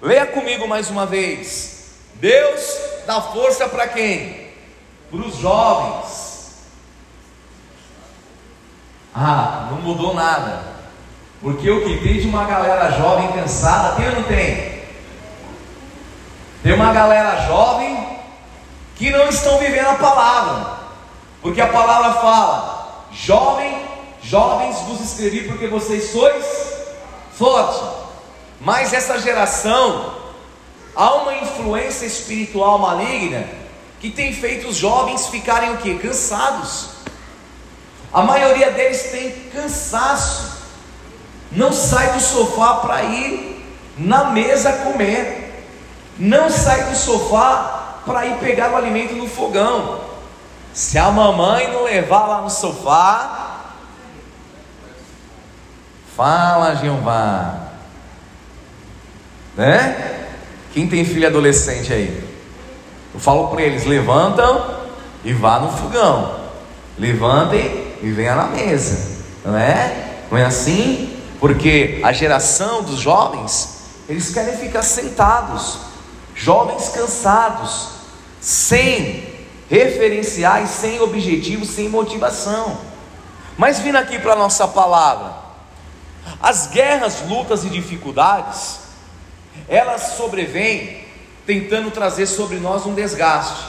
Leia 0.00 0.26
comigo 0.26 0.66
mais 0.66 0.88
uma 0.90 1.06
vez. 1.06 1.94
Deus 2.14 2.78
dá 3.06 3.20
força 3.20 3.68
para 3.68 3.88
quem? 3.88 4.48
Para 5.10 5.20
os 5.20 5.36
jovens. 5.36 6.64
Ah, 9.14 9.68
não 9.70 9.78
mudou 9.78 10.14
nada. 10.14 10.70
Porque 11.40 11.70
o 11.70 11.84
que 11.84 11.98
tem 11.98 12.20
de 12.20 12.28
uma 12.28 12.44
galera 12.44 12.90
jovem 12.92 13.32
cansada, 13.32 13.96
tem 13.96 14.08
ou 14.08 14.16
não 14.16 14.22
tem? 14.24 14.80
Tem 16.62 16.74
uma 16.74 16.92
galera 16.92 17.46
jovem 17.46 18.18
que 18.96 19.10
não 19.10 19.28
estão 19.28 19.58
vivendo 19.58 19.88
a 19.88 19.94
palavra. 19.94 20.80
Porque 21.40 21.60
a 21.60 21.68
palavra 21.68 22.12
fala: 22.20 23.06
jovem, 23.12 23.82
jovens 24.22 24.78
vos 24.80 25.00
escrevi 25.00 25.48
porque 25.48 25.66
vocês 25.66 26.10
sois 26.10 26.44
fortes. 27.32 27.99
Mas 28.60 28.92
essa 28.92 29.18
geração 29.18 30.14
há 30.94 31.14
uma 31.14 31.34
influência 31.34 32.04
espiritual 32.04 32.78
maligna 32.78 33.46
que 33.98 34.10
tem 34.10 34.32
feito 34.32 34.68
os 34.68 34.76
jovens 34.76 35.28
ficarem 35.28 35.72
o 35.74 35.78
que? 35.78 35.98
Cansados. 35.98 36.90
A 38.12 38.22
maioria 38.22 38.70
deles 38.70 39.10
tem 39.10 39.30
cansaço. 39.50 40.58
Não 41.52 41.72
sai 41.72 42.12
do 42.12 42.20
sofá 42.20 42.74
para 42.76 43.02
ir 43.02 43.64
na 43.96 44.24
mesa 44.24 44.72
comer. 44.72 45.66
Não 46.18 46.50
sai 46.50 46.84
do 46.84 46.96
sofá 46.96 48.00
para 48.04 48.26
ir 48.26 48.38
pegar 48.38 48.72
o 48.72 48.76
alimento 48.76 49.14
no 49.14 49.28
fogão. 49.28 50.00
Se 50.72 50.98
a 50.98 51.10
mamãe 51.10 51.72
não 51.72 51.84
levar 51.84 52.26
lá 52.26 52.40
no 52.42 52.50
sofá, 52.50 53.72
fala 56.16 56.76
Jeová, 56.76 57.69
né? 59.60 60.26
Quem 60.72 60.88
tem 60.88 61.04
filho 61.04 61.26
adolescente 61.26 61.92
aí? 61.92 62.24
Eu 63.12 63.20
falo 63.20 63.48
para 63.48 63.60
eles: 63.60 63.84
levantam 63.84 64.80
e 65.22 65.34
vá 65.34 65.60
no 65.60 65.70
fogão, 65.70 66.40
levantem 66.98 67.94
e 68.02 68.10
venha 68.10 68.34
na 68.34 68.46
mesa, 68.46 69.18
não 69.44 69.54
é? 69.54 70.14
Não 70.30 70.38
é 70.38 70.46
assim? 70.46 71.14
Porque 71.38 72.00
a 72.02 72.10
geração 72.10 72.82
dos 72.82 72.98
jovens, 72.98 73.82
eles 74.08 74.32
querem 74.32 74.56
ficar 74.56 74.82
sentados, 74.82 75.78
jovens 76.34 76.88
cansados, 76.88 77.88
sem 78.40 79.28
referenciais, 79.68 80.70
sem 80.70 81.00
objetivo, 81.00 81.66
sem 81.66 81.86
motivação. 81.90 82.78
Mas 83.58 83.78
vindo 83.78 83.96
aqui 83.96 84.18
para 84.18 84.32
a 84.32 84.36
nossa 84.36 84.66
palavra, 84.66 85.34
as 86.40 86.68
guerras, 86.68 87.22
lutas 87.28 87.62
e 87.64 87.68
dificuldades, 87.68 88.79
elas 89.68 90.14
sobrevêm 90.16 91.04
tentando 91.46 91.90
trazer 91.90 92.26
sobre 92.26 92.58
nós 92.58 92.86
um 92.86 92.94
desgaste. 92.94 93.64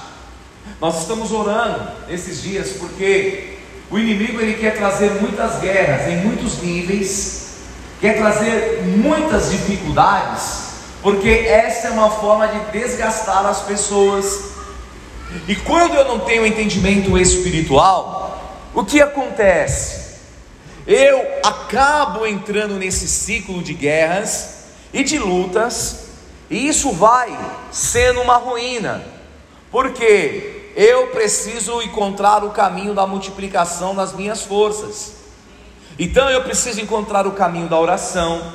Nós 0.80 1.02
estamos 1.02 1.32
orando 1.32 1.92
esses 2.10 2.42
dias 2.42 2.70
porque 2.80 3.58
o 3.90 3.98
inimigo 3.98 4.40
ele 4.40 4.54
quer 4.54 4.76
trazer 4.76 5.12
muitas 5.22 5.60
guerras 5.60 6.08
em 6.08 6.18
muitos 6.18 6.62
níveis, 6.62 7.56
quer 8.00 8.18
trazer 8.18 8.84
muitas 8.84 9.52
dificuldades, 9.52 10.72
porque 11.02 11.30
essa 11.30 11.88
é 11.88 11.92
uma 11.92 12.10
forma 12.10 12.48
de 12.48 12.60
desgastar 12.72 13.46
as 13.46 13.62
pessoas 13.62 14.52
e 15.48 15.56
quando 15.56 15.96
eu 15.96 16.06
não 16.06 16.20
tenho 16.20 16.46
entendimento 16.46 17.18
espiritual, 17.18 18.60
o 18.74 18.84
que 18.84 19.02
acontece? 19.02 20.02
Eu 20.86 21.26
acabo 21.44 22.26
entrando 22.26 22.76
nesse 22.76 23.08
ciclo 23.08 23.62
de 23.62 23.74
guerras 23.74 24.61
e 24.94 25.04
de 25.04 25.18
lutas, 25.18 26.08
e 26.50 26.68
isso 26.68 26.92
vai 26.92 27.38
sendo 27.72 28.22
uma 28.22 28.38
ruína, 28.38 29.04
porque 29.72 30.72
eu 30.76 31.08
preciso 31.08 31.82
encontrar 31.82 32.44
o 32.44 32.52
caminho 32.52 32.94
da 32.94 33.08
multiplicação 33.08 33.96
das 33.96 34.14
minhas 34.14 34.44
forças. 34.44 35.14
Então 35.98 36.30
eu 36.30 36.44
preciso 36.44 36.82
encontrar 36.82 37.28
o 37.28 37.32
caminho 37.32 37.68
da 37.68 37.80
oração, 37.80 38.54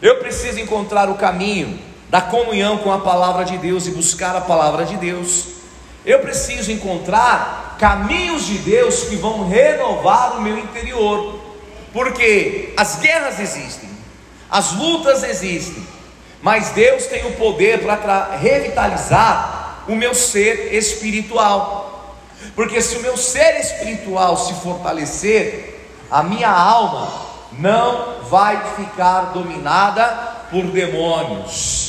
eu 0.00 0.18
preciso 0.18 0.60
encontrar 0.60 1.08
o 1.08 1.14
caminho 1.14 1.78
da 2.08 2.20
comunhão 2.20 2.78
com 2.78 2.92
a 2.92 2.98
palavra 2.98 3.44
de 3.44 3.58
Deus 3.58 3.86
e 3.86 3.90
buscar 3.90 4.34
a 4.34 4.40
palavra 4.40 4.84
de 4.84 4.96
Deus. 4.96 5.44
Eu 6.04 6.20
preciso 6.20 6.72
encontrar 6.72 7.76
caminhos 7.78 8.46
de 8.46 8.58
Deus 8.58 9.04
que 9.04 9.16
vão 9.16 9.48
renovar 9.48 10.38
o 10.38 10.40
meu 10.40 10.58
interior, 10.58 11.38
porque 11.92 12.72
as 12.76 12.96
guerras 12.96 13.38
existem, 13.38 13.88
as 14.50 14.72
lutas 14.72 15.22
existem, 15.22 15.86
mas 16.40 16.70
Deus 16.70 17.06
tem 17.06 17.26
o 17.26 17.36
poder 17.36 17.82
para 17.82 18.36
revitalizar 18.36 19.84
o 19.88 19.94
meu 19.94 20.14
ser 20.14 20.74
espiritual, 20.74 22.16
porque 22.54 22.80
se 22.80 22.96
o 22.96 23.02
meu 23.02 23.16
ser 23.16 23.60
espiritual 23.60 24.36
se 24.36 24.54
fortalecer, 24.54 25.90
a 26.10 26.22
minha 26.22 26.50
alma 26.50 27.28
não 27.52 28.22
vai 28.24 28.74
ficar 28.76 29.32
dominada 29.32 30.06
por 30.50 30.64
demônios. 30.64 31.88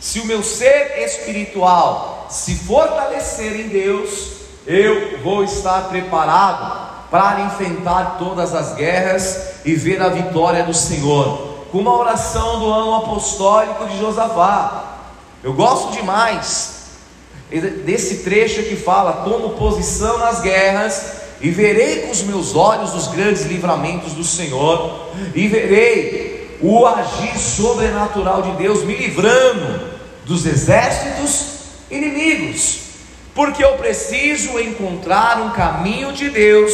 Se 0.00 0.18
o 0.20 0.24
meu 0.24 0.42
ser 0.42 0.98
espiritual 1.04 2.26
se 2.30 2.54
fortalecer 2.54 3.60
em 3.60 3.68
Deus, 3.68 4.30
eu 4.66 5.18
vou 5.22 5.44
estar 5.44 5.88
preparado 5.88 6.90
para 7.10 7.40
enfrentar 7.40 8.16
todas 8.18 8.54
as 8.54 8.74
guerras 8.74 9.50
e 9.64 9.74
ver 9.74 10.00
a 10.00 10.08
vitória 10.08 10.62
do 10.62 10.72
Senhor. 10.72 11.49
Com 11.70 11.78
uma 11.78 11.96
oração 11.96 12.58
do 12.58 12.72
ano 12.72 12.94
apostólico 12.96 13.86
de 13.86 13.98
Josafá. 13.98 14.98
Eu 15.42 15.52
gosto 15.52 15.92
demais 15.92 16.80
desse 17.84 18.18
trecho 18.18 18.62
que 18.64 18.76
fala: 18.76 19.24
tomo 19.24 19.50
posição 19.50 20.18
nas 20.18 20.40
guerras 20.40 21.20
e 21.40 21.50
verei 21.50 22.02
com 22.02 22.10
os 22.10 22.22
meus 22.22 22.54
olhos 22.54 22.94
os 22.94 23.08
grandes 23.08 23.42
livramentos 23.42 24.12
do 24.12 24.22
Senhor, 24.22 25.08
e 25.34 25.48
verei 25.48 26.58
o 26.60 26.86
agir 26.86 27.38
sobrenatural 27.38 28.42
de 28.42 28.50
Deus 28.52 28.84
me 28.84 28.94
livrando 28.94 29.88
dos 30.26 30.44
exércitos 30.44 31.46
inimigos, 31.90 32.80
porque 33.34 33.64
eu 33.64 33.72
preciso 33.78 34.58
encontrar 34.58 35.40
um 35.40 35.50
caminho 35.50 36.12
de 36.12 36.28
Deus 36.28 36.72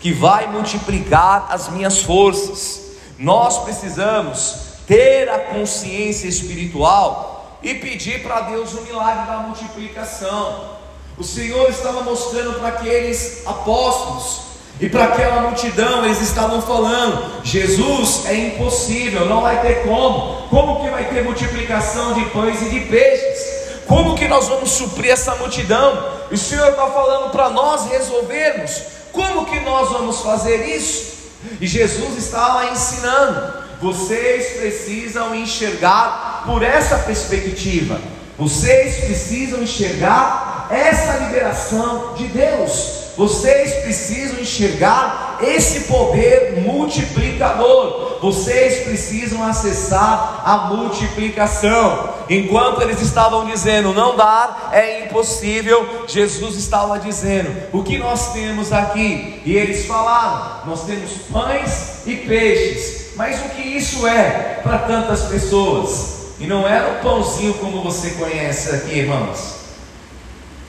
que 0.00 0.12
vai 0.12 0.46
multiplicar 0.46 1.48
as 1.50 1.68
minhas 1.70 2.00
forças. 2.00 2.83
Nós 3.18 3.58
precisamos 3.58 4.56
ter 4.86 5.28
a 5.28 5.38
consciência 5.38 6.28
espiritual 6.28 7.58
e 7.62 7.74
pedir 7.74 8.22
para 8.22 8.40
Deus 8.40 8.72
o 8.74 8.82
milagre 8.82 9.26
da 9.26 9.38
multiplicação. 9.38 10.74
O 11.16 11.24
Senhor 11.24 11.68
estava 11.70 12.02
mostrando 12.02 12.58
para 12.58 12.68
aqueles 12.68 13.46
apóstolos 13.46 14.54
e 14.80 14.88
para 14.88 15.04
aquela 15.04 15.42
multidão, 15.42 16.04
eles 16.04 16.20
estavam 16.20 16.60
falando: 16.60 17.44
Jesus 17.44 18.26
é 18.26 18.34
impossível, 18.34 19.26
não 19.26 19.40
vai 19.40 19.60
ter 19.62 19.86
como. 19.86 20.48
Como 20.48 20.80
que 20.82 20.90
vai 20.90 21.04
ter 21.04 21.22
multiplicação 21.22 22.14
de 22.14 22.24
pães 22.26 22.60
e 22.62 22.70
de 22.70 22.80
peixes? 22.80 23.54
Como 23.86 24.16
que 24.16 24.26
nós 24.26 24.48
vamos 24.48 24.70
suprir 24.70 25.12
essa 25.12 25.34
multidão? 25.36 26.12
O 26.30 26.36
Senhor 26.36 26.70
está 26.70 26.86
falando 26.88 27.30
para 27.30 27.50
nós 27.50 27.86
resolvermos. 27.86 28.82
Como 29.12 29.46
que 29.46 29.60
nós 29.60 29.90
vamos 29.90 30.20
fazer 30.20 30.68
isso? 30.76 31.13
E 31.60 31.66
Jesus 31.66 32.16
estava 32.16 32.70
ensinando. 32.70 33.64
Vocês 33.80 34.58
precisam 34.58 35.34
enxergar 35.34 36.42
por 36.46 36.62
essa 36.62 36.98
perspectiva. 36.98 38.00
Vocês 38.38 39.04
precisam 39.04 39.62
enxergar 39.62 40.68
essa 40.70 41.24
liberação 41.24 42.14
de 42.14 42.26
Deus. 42.28 43.03
Vocês 43.16 43.74
precisam 43.82 44.40
enxergar 44.40 45.38
esse 45.40 45.84
poder 45.84 46.60
multiplicador. 46.62 48.18
Vocês 48.20 48.84
precisam 48.84 49.42
acessar 49.42 50.42
a 50.44 50.56
multiplicação. 50.74 52.14
Enquanto 52.28 52.82
eles 52.82 53.00
estavam 53.00 53.44
dizendo 53.46 53.92
não 53.92 54.16
dar 54.16 54.70
é 54.72 55.04
impossível, 55.04 56.04
Jesus 56.08 56.56
estava 56.56 56.98
dizendo: 56.98 57.54
o 57.72 57.82
que 57.82 57.98
nós 57.98 58.32
temos 58.32 58.72
aqui? 58.72 59.42
E 59.44 59.54
eles 59.54 59.86
falaram: 59.86 60.66
nós 60.66 60.84
temos 60.84 61.12
pães 61.32 62.06
e 62.06 62.16
peixes. 62.16 63.12
Mas 63.16 63.38
o 63.44 63.48
que 63.50 63.62
isso 63.62 64.06
é 64.06 64.60
para 64.62 64.78
tantas 64.78 65.22
pessoas? 65.22 66.14
E 66.40 66.46
não 66.46 66.66
era 66.66 66.94
o 66.94 67.02
pãozinho 67.02 67.54
como 67.54 67.80
você 67.82 68.10
conhece 68.10 68.74
aqui, 68.74 68.98
irmãos. 68.98 69.54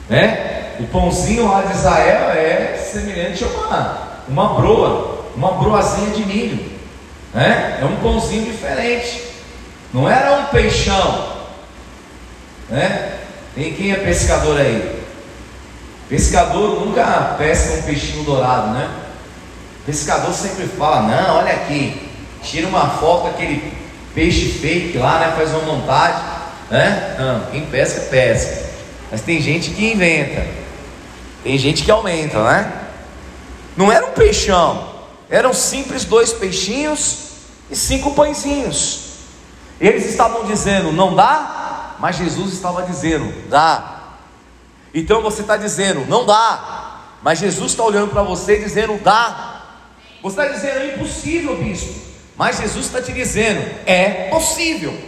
Né? 0.08 0.65
O 0.78 0.86
pãozinho 0.88 1.48
lá 1.48 1.62
de 1.62 1.72
Israel 1.72 2.30
é 2.30 2.76
semelhante 2.76 3.44
a 3.44 3.46
uma, 3.46 3.98
uma 4.28 4.54
broa, 4.54 5.24
uma 5.34 5.52
broazinha 5.52 6.10
de 6.10 6.24
milho. 6.24 6.70
Né? 7.32 7.78
É 7.80 7.84
um 7.84 7.96
pãozinho 7.96 8.44
diferente. 8.44 9.22
Não 9.92 10.08
era 10.08 10.40
um 10.40 10.44
peixão. 10.46 11.36
Né? 12.68 13.12
Tem 13.54 13.72
quem 13.72 13.92
é 13.92 13.96
pescador 13.96 14.60
aí? 14.60 15.02
Pescador 16.08 16.84
nunca 16.84 17.34
pesca 17.36 17.78
um 17.78 17.82
peixinho 17.82 18.22
dourado, 18.22 18.68
né? 18.68 18.88
Pescador 19.84 20.32
sempre 20.32 20.66
fala: 20.66 21.02
Não, 21.02 21.38
olha 21.38 21.52
aqui, 21.52 22.10
tira 22.42 22.68
uma 22.68 22.90
foto 22.90 23.24
daquele 23.24 23.72
peixe 24.14 24.46
fake 24.60 24.98
lá, 24.98 25.18
né? 25.18 25.32
Faz 25.36 25.50
uma 25.50 25.62
montagem, 25.62 26.22
né? 26.70 27.16
Não, 27.18 27.50
quem 27.50 27.66
pesca, 27.66 28.02
pesca. 28.02 28.66
Mas 29.10 29.20
tem 29.22 29.40
gente 29.40 29.70
que 29.70 29.92
inventa, 29.92 30.44
tem 31.46 31.56
gente 31.58 31.84
que 31.84 31.90
aumenta, 31.92 32.42
né? 32.42 32.88
Não 33.76 33.92
era 33.92 34.04
um 34.04 34.10
peixão, 34.10 34.96
eram 35.30 35.54
simples 35.54 36.04
dois 36.04 36.32
peixinhos 36.32 37.18
e 37.70 37.76
cinco 37.76 38.14
pãezinhos. 38.14 39.10
Eles 39.80 40.06
estavam 40.06 40.44
dizendo, 40.44 40.90
não 40.90 41.14
dá, 41.14 41.94
mas 42.00 42.16
Jesus 42.16 42.52
estava 42.52 42.82
dizendo, 42.82 43.32
dá. 43.48 44.16
Então 44.92 45.22
você 45.22 45.42
está 45.42 45.56
dizendo, 45.56 46.04
não 46.08 46.26
dá, 46.26 47.02
mas 47.22 47.38
Jesus 47.38 47.70
está 47.70 47.84
olhando 47.84 48.10
para 48.10 48.24
você 48.24 48.58
dizendo, 48.58 48.98
dá. 48.98 49.62
Você 50.24 50.40
está 50.40 50.52
dizendo, 50.52 50.78
é 50.80 50.94
impossível, 50.96 51.56
bispo, 51.58 51.94
mas 52.36 52.56
Jesus 52.58 52.86
está 52.86 53.00
te 53.00 53.12
dizendo, 53.12 53.62
é 53.86 54.28
possível. 54.30 54.98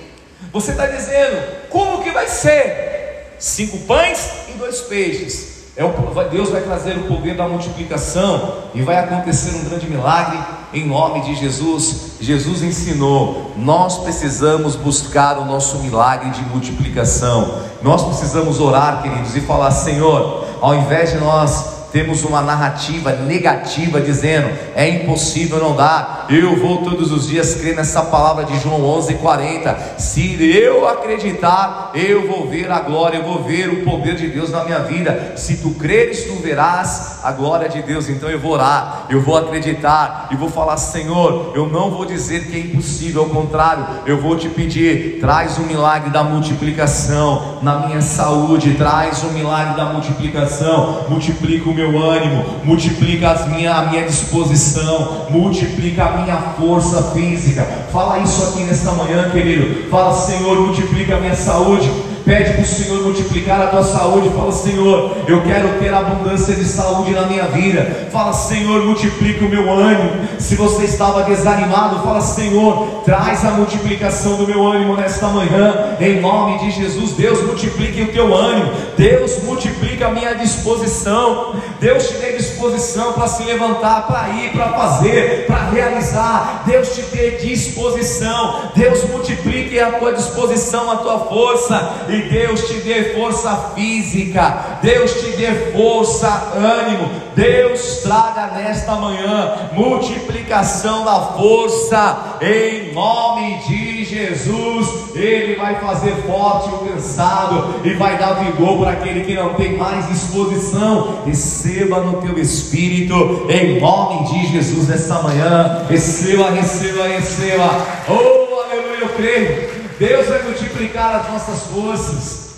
Você 0.52 0.70
está 0.70 0.86
dizendo, 0.86 1.68
como 1.68 2.04
que 2.04 2.12
vai 2.12 2.28
ser? 2.28 3.34
Cinco 3.40 3.78
pães 3.78 4.30
e 4.48 4.52
dois 4.52 4.82
peixes. 4.82 5.57
É 5.78 5.84
o, 5.84 5.92
Deus 6.28 6.50
vai 6.50 6.60
trazer 6.60 6.96
o 6.96 7.04
poder 7.04 7.36
da 7.36 7.46
multiplicação 7.46 8.52
e 8.74 8.82
vai 8.82 8.98
acontecer 8.98 9.54
um 9.54 9.62
grande 9.62 9.88
milagre 9.88 10.36
em 10.74 10.84
nome 10.84 11.20
de 11.20 11.36
Jesus. 11.36 12.16
Jesus 12.20 12.64
ensinou: 12.64 13.52
nós 13.56 13.98
precisamos 13.98 14.74
buscar 14.74 15.38
o 15.38 15.44
nosso 15.44 15.78
milagre 15.78 16.30
de 16.30 16.42
multiplicação. 16.42 17.60
Nós 17.80 18.02
precisamos 18.02 18.58
orar, 18.58 19.02
queridos, 19.02 19.36
e 19.36 19.40
falar: 19.40 19.70
Senhor, 19.70 20.46
ao 20.60 20.74
invés 20.74 21.12
de 21.12 21.18
nós 21.18 21.77
temos 21.92 22.24
uma 22.24 22.42
narrativa 22.42 23.12
negativa 23.12 24.00
dizendo 24.00 24.48
é 24.74 24.88
impossível, 24.88 25.58
não 25.58 25.74
dá. 25.74 26.26
Eu 26.28 26.56
vou 26.56 26.82
todos 26.82 27.10
os 27.10 27.28
dias 27.28 27.54
crer 27.54 27.74
nessa 27.74 28.02
palavra 28.02 28.44
de 28.44 28.58
João 28.60 28.82
11:40. 28.82 29.98
Se 29.98 30.42
eu 30.42 30.86
acreditar, 30.88 31.92
eu 31.94 32.26
vou 32.26 32.48
ver 32.48 32.70
a 32.70 32.80
glória, 32.80 33.18
eu 33.18 33.24
vou 33.24 33.42
ver 33.42 33.68
o 33.68 33.84
poder 33.84 34.14
de 34.14 34.28
Deus 34.28 34.50
na 34.50 34.64
minha 34.64 34.80
vida. 34.80 35.34
Se 35.36 35.56
tu 35.56 35.70
creres, 35.70 36.24
tu 36.24 36.34
verás 36.36 37.17
a 37.22 37.32
glória 37.32 37.68
de 37.68 37.82
Deus. 37.82 38.08
Então 38.08 38.28
eu 38.28 38.38
vou 38.38 38.52
orar, 38.52 39.06
eu 39.08 39.20
vou 39.20 39.36
acreditar 39.36 40.28
e 40.30 40.36
vou 40.36 40.48
falar: 40.48 40.76
Senhor, 40.76 41.52
eu 41.54 41.68
não 41.68 41.90
vou 41.90 42.04
dizer 42.04 42.46
que 42.46 42.56
é 42.56 42.60
impossível, 42.60 43.22
ao 43.22 43.28
contrário, 43.28 43.86
eu 44.06 44.20
vou 44.20 44.36
te 44.36 44.48
pedir, 44.48 45.18
traz 45.20 45.58
o 45.58 45.62
milagre 45.62 46.10
da 46.10 46.22
multiplicação 46.22 47.58
na 47.62 47.86
minha 47.86 48.02
saúde, 48.02 48.74
traz 48.74 49.22
o 49.22 49.28
milagre 49.28 49.76
da 49.76 49.86
multiplicação, 49.86 51.06
multiplica 51.08 51.68
o 51.68 51.74
meu 51.74 51.98
ânimo, 51.98 52.44
multiplica 52.64 53.30
as 53.30 53.46
minha, 53.48 53.74
a 53.74 53.82
minha 53.86 54.04
disposição, 54.04 55.26
multiplica 55.30 56.04
a 56.04 56.12
minha 56.18 56.36
força 56.58 57.02
física. 57.12 57.64
Fala 57.92 58.18
isso 58.18 58.42
aqui 58.44 58.62
nesta 58.64 58.92
manhã, 58.92 59.30
querido. 59.30 59.88
Fala, 59.90 60.12
Senhor, 60.14 60.60
multiplica 60.60 61.16
a 61.16 61.20
minha 61.20 61.34
saúde 61.34 61.90
Pede 62.28 62.52
para 62.52 62.62
o 62.62 62.66
Senhor 62.66 63.02
multiplicar 63.04 63.58
a 63.58 63.66
tua 63.68 63.82
saúde. 63.82 64.28
Fala, 64.36 64.52
Senhor, 64.52 65.16
eu 65.26 65.42
quero 65.44 65.78
ter 65.78 65.94
abundância 65.94 66.54
de 66.54 66.64
saúde 66.66 67.12
na 67.12 67.22
minha 67.22 67.46
vida. 67.46 68.06
Fala, 68.12 68.34
Senhor, 68.34 68.84
multiplica 68.84 69.46
o 69.46 69.48
meu 69.48 69.72
ânimo. 69.72 70.28
Se 70.38 70.54
você 70.54 70.84
estava 70.84 71.22
desanimado, 71.22 72.02
fala, 72.02 72.20
Senhor, 72.20 73.00
traz 73.06 73.46
a 73.46 73.52
multiplicação 73.52 74.36
do 74.36 74.46
meu 74.46 74.62
ânimo 74.66 74.94
nesta 74.94 75.28
manhã. 75.28 75.96
Em 75.98 76.20
nome 76.20 76.58
de 76.58 76.70
Jesus, 76.70 77.12
Deus 77.12 77.40
multiplique 77.46 78.02
o 78.02 78.12
teu 78.12 78.34
ânimo. 78.34 78.72
Deus 78.98 79.42
multiplica 79.44 80.08
a 80.08 80.10
minha 80.10 80.34
disposição. 80.34 81.54
Deus 81.80 82.08
te 82.08 82.14
dê 82.18 82.32
disposição 82.32 83.14
para 83.14 83.26
se 83.26 83.42
levantar, 83.44 84.06
para 84.06 84.28
ir, 84.34 84.52
para 84.52 84.68
fazer, 84.74 85.46
para 85.46 85.70
realizar. 85.70 86.64
Deus 86.66 86.94
te 86.94 87.00
dê 87.04 87.30
disposição. 87.38 88.70
Deus 88.76 89.02
multiplique 89.04 89.80
a 89.80 89.92
tua 89.92 90.12
disposição, 90.12 90.90
a 90.90 90.96
tua 90.96 91.20
força. 91.20 91.90
E 92.10 92.17
Deus 92.22 92.68
te 92.68 92.74
dê 92.74 93.14
força 93.14 93.72
física, 93.74 94.78
Deus 94.82 95.12
te 95.20 95.36
dê 95.36 95.52
força, 95.72 96.52
ânimo, 96.54 97.10
Deus 97.34 98.00
traga 98.02 98.48
nesta 98.56 98.96
manhã 98.96 99.70
multiplicação 99.72 101.04
da 101.04 101.20
força, 101.36 102.38
em 102.40 102.92
nome 102.92 103.58
de 103.66 104.04
Jesus. 104.04 105.14
Ele 105.14 105.54
vai 105.56 105.76
fazer 105.76 106.14
forte 106.26 106.68
o 106.68 106.78
cansado 106.78 107.80
e 107.84 107.90
vai 107.94 108.18
dar 108.18 108.34
vigor 108.34 108.78
para 108.78 108.92
aquele 108.92 109.24
que 109.24 109.34
não 109.34 109.54
tem 109.54 109.76
mais 109.76 110.08
disposição. 110.08 111.22
Receba 111.24 112.00
no 112.00 112.20
teu 112.20 112.38
espírito, 112.38 113.46
em 113.48 113.80
nome 113.80 114.26
de 114.32 114.52
Jesus, 114.52 114.88
nesta 114.88 115.22
manhã. 115.22 115.86
Receba, 115.88 116.50
receba, 116.50 117.06
receba. 117.06 117.86
Oh, 118.08 118.62
aleluia, 118.62 119.02
eu 119.02 119.08
creio. 119.10 119.77
Deus 119.98 120.28
vai 120.28 120.42
multiplicar 120.42 121.16
as 121.16 121.28
nossas 121.28 121.64
forças. 121.64 122.48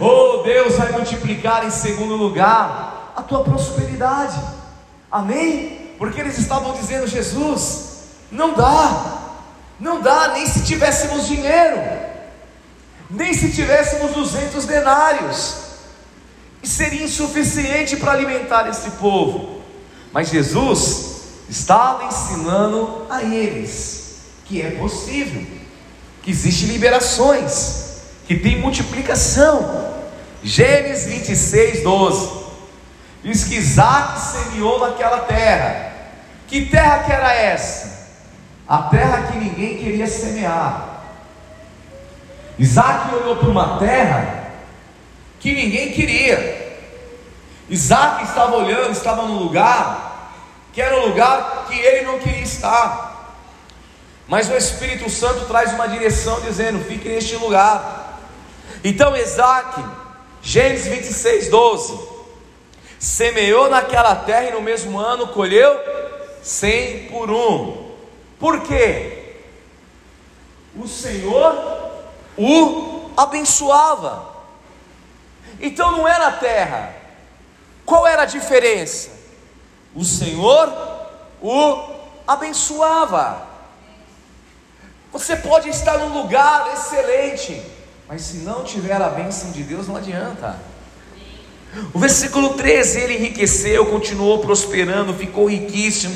Oh, 0.00 0.42
Deus 0.42 0.74
vai 0.76 0.90
multiplicar 0.92 1.64
em 1.64 1.70
segundo 1.70 2.16
lugar 2.16 3.12
a 3.16 3.22
tua 3.22 3.44
prosperidade. 3.44 4.40
Amém? 5.10 5.92
Porque 5.98 6.20
eles 6.20 6.38
estavam 6.38 6.72
dizendo, 6.72 7.06
Jesus, 7.06 8.04
não 8.32 8.54
dá. 8.54 9.18
Não 9.78 10.00
dá 10.00 10.28
nem 10.28 10.46
se 10.46 10.64
tivéssemos 10.64 11.28
dinheiro. 11.28 11.80
Nem 13.08 13.32
se 13.34 13.52
tivéssemos 13.52 14.12
200 14.12 14.64
denários. 14.64 15.56
Seria 16.62 17.04
insuficiente 17.04 17.96
para 17.96 18.12
alimentar 18.12 18.68
esse 18.68 18.90
povo. 18.92 19.62
Mas 20.12 20.30
Jesus 20.30 21.20
estava 21.48 22.04
ensinando 22.04 23.06
a 23.08 23.22
eles 23.22 24.16
que 24.44 24.60
é 24.60 24.72
possível 24.72 25.59
que 26.22 26.30
existe 26.30 26.66
liberações, 26.66 28.02
que 28.26 28.36
tem 28.36 28.58
multiplicação. 28.58 29.90
Gênesis 30.42 31.06
26, 31.06 31.82
12. 31.82 32.40
Diz 33.22 33.44
que 33.44 33.56
Isaac 33.56 34.18
semeou 34.20 34.80
naquela 34.80 35.20
terra. 35.20 35.92
Que 36.46 36.66
terra 36.66 37.00
que 37.00 37.12
era 37.12 37.34
essa? 37.34 38.08
A 38.66 38.82
terra 38.82 39.28
que 39.30 39.38
ninguém 39.38 39.78
queria 39.78 40.06
semear. 40.06 41.02
Isaac 42.58 43.14
olhou 43.14 43.36
para 43.36 43.48
uma 43.48 43.78
terra 43.78 44.50
que 45.38 45.52
ninguém 45.52 45.92
queria. 45.92 46.78
Isaac 47.68 48.24
estava 48.24 48.56
olhando, 48.56 48.92
estava 48.92 49.22
num 49.22 49.38
lugar 49.38 50.10
que 50.72 50.80
era 50.80 51.00
um 51.00 51.06
lugar 51.06 51.66
que 51.68 51.78
ele 51.78 52.06
não 52.06 52.18
queria 52.18 52.42
estar. 52.42 53.09
Mas 54.30 54.48
o 54.48 54.56
Espírito 54.56 55.10
Santo 55.10 55.46
traz 55.46 55.72
uma 55.72 55.88
direção 55.88 56.40
dizendo: 56.40 56.84
fique 56.84 57.08
neste 57.08 57.34
lugar. 57.34 58.20
Então 58.84 59.16
Isaac, 59.16 59.84
Gênesis 60.40 60.86
26, 60.86 61.48
12, 61.48 61.98
semeou 62.96 63.68
naquela 63.68 64.14
terra 64.14 64.44
e 64.44 64.52
no 64.52 64.62
mesmo 64.62 65.00
ano 65.00 65.26
colheu 65.26 65.76
cem 66.44 67.08
por 67.08 67.28
um. 67.28 67.90
Por 68.38 68.62
quê? 68.62 69.34
O 70.76 70.86
Senhor 70.86 71.90
o 72.38 73.10
abençoava. 73.16 74.32
Então 75.60 75.90
não 75.90 76.06
era 76.06 76.28
a 76.28 76.32
terra. 76.32 76.94
Qual 77.84 78.06
era 78.06 78.22
a 78.22 78.26
diferença? 78.26 79.10
O 79.92 80.04
Senhor 80.04 80.72
o 81.42 81.82
abençoava. 82.28 83.49
Você 85.12 85.34
pode 85.36 85.68
estar 85.68 85.98
num 85.98 86.22
lugar 86.22 86.70
excelente, 86.72 87.60
mas 88.08 88.22
se 88.22 88.38
não 88.38 88.62
tiver 88.62 89.00
a 89.00 89.08
bênção 89.08 89.50
de 89.50 89.64
Deus, 89.64 89.88
não 89.88 89.96
adianta. 89.96 90.56
O 91.92 91.98
versículo 91.98 92.50
13, 92.54 93.00
ele 93.00 93.14
enriqueceu, 93.14 93.86
continuou 93.86 94.38
prosperando, 94.38 95.14
ficou 95.14 95.48
riquíssimo. 95.48 96.14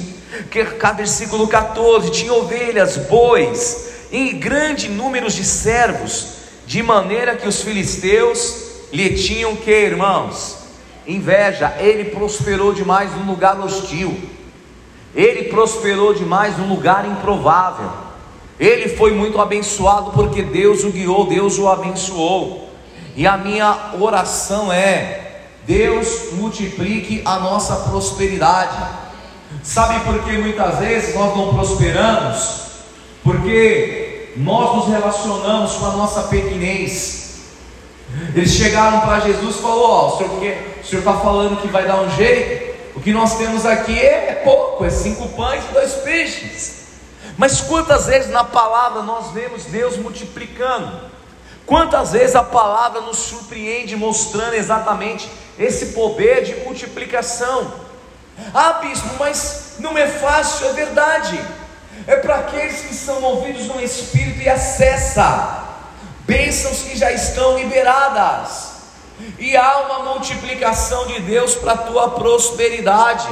Versículo 0.96 1.46
14, 1.48 2.11
tinha 2.11 2.33
ovelhas, 2.33 2.96
bois, 2.96 4.09
em 4.12 4.38
grande 4.38 4.88
número 4.88 5.30
de 5.30 5.44
servos, 5.44 6.35
de 6.66 6.83
maneira 6.83 7.37
que 7.37 7.46
os 7.46 7.62
filisteus 7.62 8.64
lhe 8.92 9.14
tinham 9.14 9.57
que, 9.57 9.70
irmãos, 9.70 10.57
inveja. 11.07 11.74
Ele 11.78 12.11
prosperou 12.11 12.72
demais 12.72 13.12
num 13.12 13.26
lugar 13.26 13.59
hostil. 13.61 14.20
Ele 15.14 15.48
prosperou 15.48 16.14
demais 16.14 16.59
num 16.59 16.68
lugar 16.68 17.07
improvável. 17.07 18.04
Ele 18.59 18.88
foi 18.88 19.12
muito 19.12 19.40
abençoado 19.40 20.12
porque 20.12 20.43
Deus 20.43 20.85
o 20.85 20.90
guiou, 20.90 21.27
Deus 21.27 21.59
o 21.59 21.69
abençoou. 21.69 22.71
E 23.17 23.27
a 23.27 23.37
minha 23.37 23.95
oração 24.01 24.73
é: 24.73 25.43
Deus 25.67 26.33
multiplique 26.33 27.23
a 27.25 27.38
nossa 27.38 27.77
prosperidade. 27.90 28.77
Sabe 29.62 30.01
por 30.05 30.23
que 30.25 30.33
muitas 30.33 30.79
vezes 30.79 31.14
nós 31.14 31.37
não 31.37 31.55
prosperamos? 31.55 32.64
Porque 33.23 34.33
nós 34.37 34.77
nos 34.77 34.88
relacionamos 34.88 35.73
com 35.75 35.87
a 35.87 35.90
nossa 35.90 36.23
pequenez. 36.25 37.25
Eles 38.35 38.53
chegaram 38.53 39.01
para 39.01 39.21
Jesus 39.21 39.57
e 39.57 39.59
falaram: 39.59 39.83
Ó, 39.83 40.09
oh, 40.09 40.14
o 40.17 40.19
senhor 40.85 41.01
está 41.01 41.14
falando 41.14 41.61
que 41.61 41.69
vai 41.69 41.87
dar 41.87 42.01
um 42.03 42.11
jeito? 42.11 42.75
O 42.95 43.01
que 43.01 43.12
nós 43.12 43.37
temos 43.37 43.67
aqui 43.67 43.99
é, 43.99 44.31
é 44.31 44.43
pouco, 44.45 44.85
é 44.85 44.90
cinco 44.90 45.29
pães 45.31 45.64
e 45.69 45.73
dois 45.73 45.93
peixes. 45.95 46.84
Mas 47.37 47.61
quantas 47.61 48.07
vezes 48.07 48.31
na 48.31 48.44
palavra 48.44 49.03
nós 49.03 49.31
vemos 49.33 49.64
Deus 49.64 49.97
multiplicando? 49.97 51.11
Quantas 51.66 52.12
vezes 52.12 52.37
a 52.37 52.42
palavra 52.42 53.01
nos 53.01 53.18
surpreende 53.18 53.97
mostrando 53.97 54.55
exatamente 54.55 55.29
esse 55.59 55.87
poder 55.87 56.44
de 56.44 56.55
multiplicação? 56.57 57.73
Ah, 58.53 58.75
bispo, 58.75 59.09
mas 59.18 59.77
não 59.79 59.97
é 59.97 60.07
fácil, 60.07 60.68
é 60.68 60.73
verdade. 60.73 61.40
É 62.07 62.16
para 62.16 62.37
aqueles 62.37 62.83
que 62.83 62.94
são 62.94 63.20
movidos 63.20 63.66
no 63.66 63.81
Espírito 63.81 64.40
e 64.40 64.49
acessa 64.49 65.64
bênçãos 66.20 66.83
que 66.83 66.97
já 66.97 67.11
estão 67.12 67.57
liberadas. 67.57 68.75
E 69.38 69.57
há 69.57 69.79
uma 69.79 70.12
multiplicação 70.12 71.07
de 71.07 71.20
Deus 71.20 71.55
para 71.55 71.73
a 71.73 71.79
tua 71.79 72.11
prosperidade. 72.11 73.29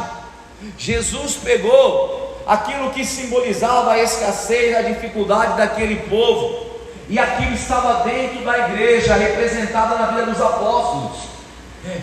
Jesus 0.79 1.35
pegou 1.35 2.32
aquilo 2.47 2.91
que 2.91 3.05
simbolizava 3.05 3.93
a 3.93 4.03
escassez, 4.03 4.77
a 4.77 4.83
dificuldade 4.83 5.57
daquele 5.57 5.97
povo 6.09 6.73
e 7.09 7.19
aquilo 7.19 7.55
estava 7.55 8.05
dentro 8.05 8.45
da 8.45 8.69
igreja, 8.69 9.15
representada 9.15 9.97
na 9.97 10.07
vida 10.07 10.27
dos 10.27 10.41
apóstolos. 10.41 11.33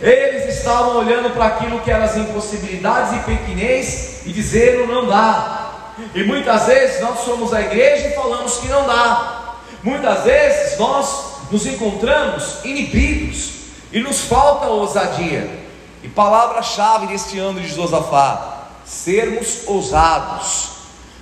Eles 0.02 0.58
estavam 0.58 0.98
olhando 0.98 1.34
para 1.34 1.46
aquilo 1.46 1.80
que 1.80 1.90
eram 1.90 2.04
as 2.04 2.18
impossibilidades 2.18 3.14
e 3.14 3.20
pequenez 3.20 4.22
e 4.26 4.32
dizendo 4.32 4.88
não 4.88 5.08
dá. 5.08 5.72
E 6.14 6.24
muitas 6.24 6.66
vezes 6.66 7.02
nós 7.02 7.20
somos 7.20 7.54
a 7.54 7.62
igreja 7.62 8.10
e 8.10 8.16
falamos 8.16 8.58
que 8.58 8.68
não 8.68 8.86
dá. 8.86 9.56
Muitas 9.82 10.24
vezes 10.26 10.78
nós 10.78 11.30
nos 11.50 11.66
encontramos 11.66 12.64
inibidos 12.64 13.52
e 13.92 14.02
nos 14.02 14.22
falta 14.22 14.68
ousadia. 14.68 15.50
E 16.04 16.08
palavra-chave 16.08 17.08
deste 17.08 17.40
ano 17.40 17.60
de 17.60 17.68
Josafá: 17.68 18.59
sermos 18.90 19.68
ousados, 19.68 20.70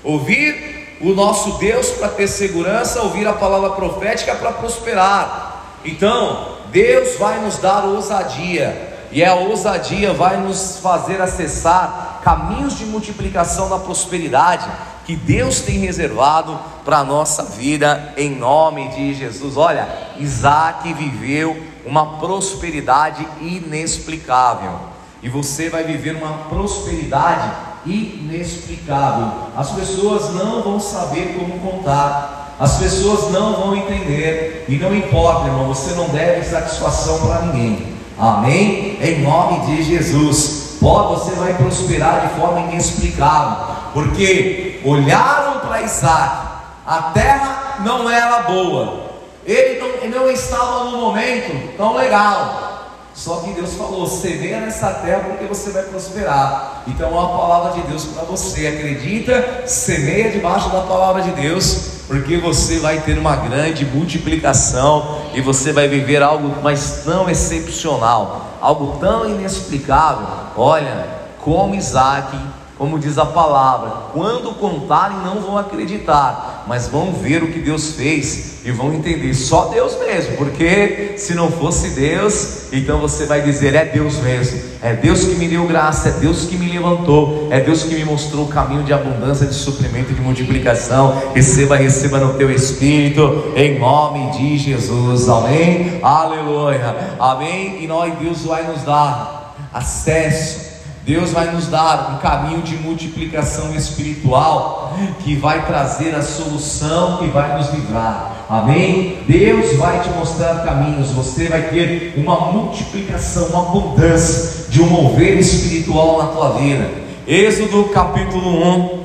ouvir 0.04 0.98
o 1.02 1.14
nosso 1.14 1.58
Deus 1.58 1.90
para 1.92 2.08
ter 2.08 2.28
segurança, 2.28 3.02
ouvir 3.02 3.28
a 3.28 3.34
palavra 3.34 3.72
profética 3.72 4.34
para 4.36 4.54
prosperar. 4.54 5.80
Então, 5.84 6.58
Deus 6.72 7.18
vai 7.20 7.40
nos 7.40 7.58
dar 7.58 7.84
ousadia, 7.84 8.96
e 9.12 9.24
a 9.24 9.36
ousadia 9.36 10.14
vai 10.14 10.38
nos 10.38 10.80
fazer 10.80 11.22
acessar 11.22 12.22
caminhos 12.24 12.78
de 12.78 12.86
multiplicação 12.86 13.70
da 13.70 13.78
prosperidade 13.78 14.70
que 15.06 15.16
Deus 15.16 15.62
tem 15.62 15.80
reservado 15.80 16.60
para 16.84 16.98
a 16.98 17.04
nossa 17.04 17.44
vida, 17.44 18.14
em 18.18 18.30
nome 18.30 18.90
de 18.90 19.14
Jesus. 19.14 19.56
Olha, 19.56 19.88
Isaac 20.18 20.92
viveu 20.94 21.62
uma 21.86 22.18
prosperidade 22.18 23.26
inexplicável, 23.40 24.97
e 25.22 25.30
você 25.30 25.70
vai 25.70 25.84
viver 25.84 26.16
uma 26.16 26.46
prosperidade 26.50 27.52
inexplicável. 27.86 29.32
As 29.56 29.72
pessoas 29.72 30.34
não 30.34 30.62
vão 30.62 30.80
saber 30.80 31.36
como 31.38 31.60
contar, 31.60 32.56
as 32.60 32.78
pessoas 32.78 33.32
não 33.32 33.54
vão 33.54 33.76
entender, 33.76 34.66
e 34.68 34.76
não 34.78 34.96
importa, 34.96 35.48
irmão, 35.48 35.68
você 35.68 35.94
não 35.96 36.10
deve 36.10 36.44
satisfação 36.44 37.20
para 37.28 37.42
ninguém. 37.44 37.96
Amém? 38.18 38.98
Em 39.02 39.22
nome 39.22 39.66
de 39.68 39.84
Jesus. 39.84 40.78
Pode, 40.80 41.22
você 41.22 41.36
vai 41.36 41.54
prosperar 41.56 42.28
de 42.28 42.40
forma 42.40 42.60
inexplicável, 42.62 43.76
porque 43.94 44.80
olharam 44.86 45.60
para 45.62 45.82
Isaac, 45.82 46.48
a 46.86 47.02
terra 47.14 47.80
não 47.84 48.10
era 48.10 48.44
boa, 48.44 49.08
ele 49.46 49.80
não, 49.80 49.88
ele 49.88 50.16
não 50.16 50.30
estava 50.30 50.84
no 50.86 50.98
momento 50.98 51.76
tão 51.78 51.96
legal, 51.96 52.87
só 53.18 53.38
que 53.38 53.52
Deus 53.52 53.74
falou: 53.74 54.06
semeia 54.06 54.62
nessa 54.62 54.92
terra 54.92 55.22
porque 55.28 55.46
você 55.46 55.72
vai 55.72 55.82
prosperar. 55.84 56.84
Então, 56.86 57.10
é 57.10 57.12
uma 57.12 57.30
palavra 57.30 57.82
de 57.82 57.88
Deus 57.88 58.06
para 58.06 58.24
você. 58.24 58.68
Acredita? 58.68 59.64
Semeia 59.66 60.30
debaixo 60.30 60.70
da 60.70 60.82
palavra 60.82 61.24
de 61.24 61.32
Deus, 61.32 62.04
porque 62.08 62.38
você 62.38 62.78
vai 62.78 63.02
ter 63.02 63.18
uma 63.18 63.36
grande 63.36 63.84
multiplicação 63.86 65.18
e 65.34 65.42
você 65.42 65.74
vai 65.74 65.88
viver 65.88 66.22
algo 66.22 66.62
mais 66.62 67.02
tão 67.04 67.28
excepcional, 67.28 68.46
algo 68.62 69.00
tão 69.00 69.28
inexplicável. 69.28 70.28
Olha, 70.56 71.08
como 71.42 71.74
Isaac 71.74 72.38
como 72.78 73.00
diz 73.00 73.18
a 73.18 73.26
palavra, 73.26 73.90
quando 74.14 74.54
contarem 74.54 75.18
não 75.18 75.42
vão 75.42 75.58
acreditar, 75.58 76.66
mas 76.68 76.88
vão 76.88 77.12
ver 77.12 77.42
o 77.42 77.48
que 77.48 77.60
Deus 77.60 77.94
fez 77.94 78.60
e 78.64 78.72
vão 78.72 78.94
entender. 78.94 79.34
Só 79.34 79.66
Deus 79.66 79.98
mesmo, 80.00 80.38
porque 80.38 81.14
se 81.18 81.34
não 81.34 81.52
fosse 81.52 81.90
Deus, 81.92 82.72
então 82.72 83.00
você 83.00 83.26
vai 83.26 83.42
dizer 83.42 83.74
é 83.74 83.86
Deus 83.86 84.18
mesmo, 84.18 84.62
é 84.82 84.94
Deus 84.94 85.24
que 85.24 85.36
me 85.36 85.48
deu 85.48 85.66
graça, 85.66 86.10
é 86.10 86.12
Deus 86.12 86.46
que 86.46 86.56
me 86.56 86.72
levantou, 86.72 87.48
é 87.50 87.60
Deus 87.60 87.84
que 87.84 87.96
me 87.96 88.06
mostrou 88.06 88.46
o 88.46 88.50
caminho 88.50 88.84
de 88.84 88.94
abundância, 88.94 89.48
de 89.48 89.56
suprimento, 89.56 90.14
de 90.14 90.22
multiplicação. 90.22 91.32
Receba, 91.34 91.76
receba 91.76 92.20
no 92.20 92.36
teu 92.36 92.52
espírito, 92.52 93.54
em 93.56 93.80
nome 93.80 94.32
de 94.38 94.58
Jesus, 94.58 95.28
amém, 95.28 96.00
aleluia, 96.04 97.16
amém. 97.20 97.84
E 97.84 97.88
nós, 97.88 98.14
Deus 98.20 98.44
vai 98.44 98.68
nos 98.68 98.84
dar 98.84 99.56
acesso 99.74 100.77
Deus 101.08 101.32
vai 101.32 101.54
nos 101.54 101.68
dar 101.68 102.16
um 102.16 102.18
caminho 102.18 102.62
de 102.62 102.76
multiplicação 102.76 103.74
espiritual 103.74 104.94
que 105.24 105.36
vai 105.36 105.66
trazer 105.66 106.14
a 106.14 106.22
solução 106.22 107.20
que 107.20 107.28
vai 107.28 107.58
nos 107.58 107.70
livrar. 107.74 108.46
Amém? 108.50 109.20
Deus 109.26 109.78
vai 109.78 110.02
te 110.02 110.10
mostrar 110.10 110.66
caminhos, 110.66 111.12
você 111.12 111.48
vai 111.48 111.70
ter 111.70 112.14
uma 112.18 112.52
multiplicação, 112.52 113.48
uma 113.48 113.70
abundância 113.70 114.70
de 114.70 114.82
um 114.82 114.88
mover 114.88 115.40
espiritual 115.40 116.18
na 116.18 116.28
tua 116.28 116.50
vida. 116.60 116.92
Êxodo 117.26 117.86
capítulo 117.86 118.62
1, 118.68 119.04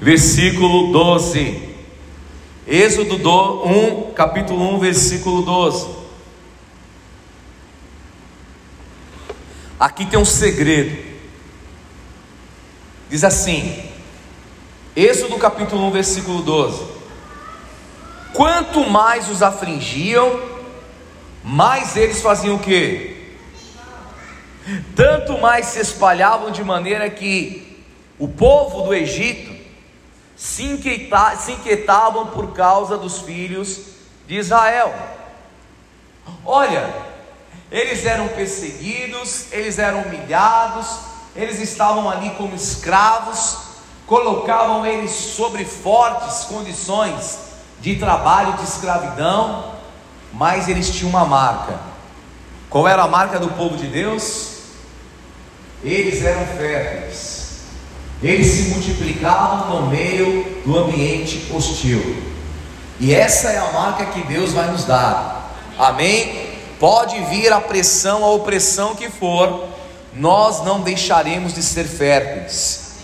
versículo 0.00 0.90
12. 0.90 1.62
Êxodo 2.66 3.14
1, 3.14 4.14
capítulo 4.14 4.74
1, 4.74 4.78
versículo 4.80 5.42
12. 5.42 6.01
Aqui 9.82 10.06
tem 10.06 10.16
um 10.16 10.24
segredo. 10.24 10.96
Diz 13.10 13.24
assim, 13.24 13.84
Êxodo 14.94 15.36
capítulo 15.38 15.88
1, 15.88 15.90
versículo 15.90 16.40
12: 16.40 16.86
Quanto 18.32 18.88
mais 18.88 19.28
os 19.28 19.42
afligiam, 19.42 20.40
mais 21.42 21.96
eles 21.96 22.22
faziam 22.22 22.54
o 22.54 22.58
que? 22.60 23.36
Tanto 24.94 25.40
mais 25.40 25.66
se 25.66 25.80
espalhavam 25.80 26.52
de 26.52 26.62
maneira 26.62 27.10
que 27.10 27.84
o 28.20 28.28
povo 28.28 28.82
do 28.82 28.94
Egito 28.94 29.52
se, 30.36 30.62
inquieta, 30.62 31.34
se 31.34 31.50
inquietavam 31.50 32.28
por 32.28 32.52
causa 32.52 32.96
dos 32.96 33.18
filhos 33.18 33.80
de 34.28 34.36
Israel. 34.36 34.94
Olha, 36.44 37.11
eles 37.72 38.04
eram 38.04 38.28
perseguidos, 38.28 39.46
eles 39.50 39.78
eram 39.78 40.02
humilhados, 40.02 40.86
eles 41.34 41.58
estavam 41.58 42.08
ali 42.08 42.28
como 42.36 42.54
escravos, 42.54 43.56
colocavam 44.06 44.84
eles 44.84 45.10
sobre 45.10 45.64
fortes 45.64 46.44
condições 46.44 47.38
de 47.80 47.96
trabalho, 47.96 48.52
de 48.58 48.64
escravidão, 48.64 49.72
mas 50.34 50.68
eles 50.68 50.90
tinham 50.90 51.08
uma 51.08 51.24
marca. 51.24 51.80
Qual 52.68 52.86
era 52.86 53.04
a 53.04 53.08
marca 53.08 53.38
do 53.38 53.48
povo 53.48 53.74
de 53.78 53.86
Deus? 53.86 54.50
Eles 55.82 56.22
eram 56.22 56.46
férteis, 56.58 57.62
eles 58.22 58.46
se 58.48 58.62
multiplicavam 58.68 59.80
no 59.80 59.86
meio 59.88 60.62
do 60.64 60.78
ambiente 60.78 61.50
hostil, 61.52 62.22
e 63.00 63.14
essa 63.14 63.48
é 63.48 63.58
a 63.58 63.72
marca 63.72 64.06
que 64.06 64.20
Deus 64.26 64.52
vai 64.52 64.70
nos 64.70 64.84
dar, 64.84 65.50
amém? 65.78 66.41
Pode 66.82 67.16
vir 67.26 67.52
a 67.52 67.60
pressão, 67.60 68.24
a 68.24 68.32
opressão 68.32 68.96
que 68.96 69.08
for, 69.08 69.68
nós 70.12 70.64
não 70.64 70.80
deixaremos 70.80 71.54
de 71.54 71.62
ser 71.62 71.84
férteis. 71.84 72.94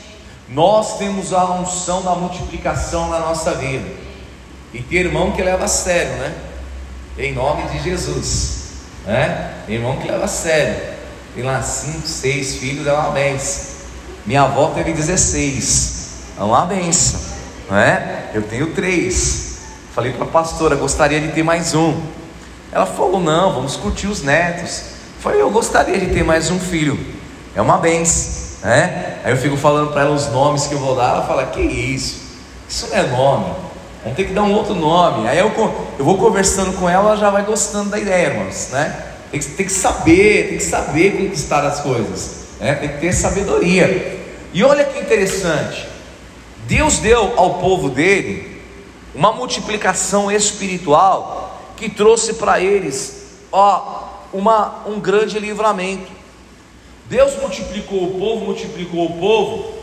Nós 0.48 0.98
temos 0.98 1.32
a 1.32 1.44
unção 1.52 2.02
da 2.02 2.12
multiplicação 2.16 3.08
na 3.08 3.20
nossa 3.20 3.54
vida. 3.54 3.88
E 4.74 4.82
tem 4.82 4.98
irmão 4.98 5.30
que 5.30 5.40
leva 5.40 5.66
a 5.66 5.68
sério, 5.68 6.10
né? 6.16 6.34
Em 7.16 7.32
nome 7.32 7.68
de 7.68 7.80
Jesus. 7.80 8.72
Né? 9.06 9.54
Tem 9.64 9.76
irmão 9.76 9.96
que 9.98 10.08
leva 10.08 10.24
a 10.24 10.28
sério. 10.28 10.96
Tem 11.36 11.44
lá 11.44 11.62
cinco, 11.62 12.04
seis 12.04 12.56
filhos, 12.56 12.84
é 12.84 12.92
uma 12.92 13.12
benção. 13.12 13.76
Minha 14.26 14.42
avó 14.42 14.72
teve 14.74 14.92
16. 14.92 16.34
É 16.36 16.42
uma 16.42 16.66
benção. 16.66 17.20
Né? 17.70 18.32
Eu 18.34 18.42
tenho 18.42 18.74
três. 18.74 19.58
Falei 19.94 20.14
para 20.14 20.24
a 20.24 20.28
pastora, 20.28 20.74
gostaria 20.74 21.20
de 21.20 21.28
ter 21.28 21.44
mais 21.44 21.76
um. 21.76 22.17
Ela 22.72 22.86
falou: 22.86 23.20
Não, 23.20 23.54
vamos 23.54 23.76
curtir 23.76 24.06
os 24.06 24.22
netos. 24.22 24.80
Eu 25.16 25.22
falei: 25.22 25.40
Eu 25.40 25.50
gostaria 25.50 25.98
de 25.98 26.06
ter 26.06 26.22
mais 26.22 26.50
um 26.50 26.58
filho. 26.58 26.98
É 27.54 27.62
uma 27.62 27.78
benção, 27.78 28.60
né? 28.68 29.18
Aí 29.24 29.32
eu 29.32 29.36
fico 29.36 29.56
falando 29.56 29.92
para 29.92 30.02
ela 30.02 30.14
os 30.14 30.28
nomes 30.28 30.66
que 30.66 30.74
eu 30.74 30.78
vou 30.78 30.94
dar. 30.94 31.10
Ela 31.10 31.26
fala: 31.26 31.46
Que 31.46 31.60
isso? 31.60 32.20
Isso 32.68 32.88
não 32.90 32.96
é 32.96 33.02
nome. 33.02 33.54
Vamos 34.02 34.16
ter 34.16 34.26
que 34.26 34.32
dar 34.32 34.42
um 34.42 34.52
outro 34.52 34.74
nome. 34.74 35.26
Aí 35.28 35.38
eu, 35.38 35.52
eu 35.98 36.04
vou 36.04 36.18
conversando 36.18 36.78
com 36.78 36.88
ela, 36.88 37.10
ela 37.10 37.16
já 37.16 37.30
vai 37.30 37.42
gostando 37.42 37.90
da 37.90 37.98
ideia, 37.98 38.28
irmãos, 38.28 38.68
né? 38.70 39.04
Tem 39.30 39.40
que, 39.40 39.46
tem 39.46 39.66
que 39.66 39.72
saber, 39.72 40.48
tem 40.48 40.58
que 40.58 40.64
saber 40.64 41.16
conquistar 41.16 41.64
as 41.64 41.80
coisas, 41.80 42.46
né? 42.60 42.74
Tem 42.74 42.88
que 42.88 42.98
ter 42.98 43.12
sabedoria. 43.12 44.18
E 44.52 44.62
olha 44.62 44.84
que 44.84 44.98
interessante. 45.00 45.86
Deus 46.66 46.98
deu 46.98 47.34
ao 47.36 47.54
povo 47.54 47.88
dele 47.88 48.62
uma 49.14 49.32
multiplicação 49.32 50.30
espiritual 50.30 51.47
que 51.78 51.88
trouxe 51.88 52.34
para 52.34 52.60
eles 52.60 53.38
ó, 53.52 54.08
uma, 54.32 54.82
um 54.86 54.98
grande 54.98 55.38
livramento. 55.38 56.10
Deus 57.06 57.36
multiplicou 57.40 58.04
o 58.04 58.18
povo, 58.18 58.44
multiplicou 58.44 59.06
o 59.06 59.18
povo, 59.18 59.78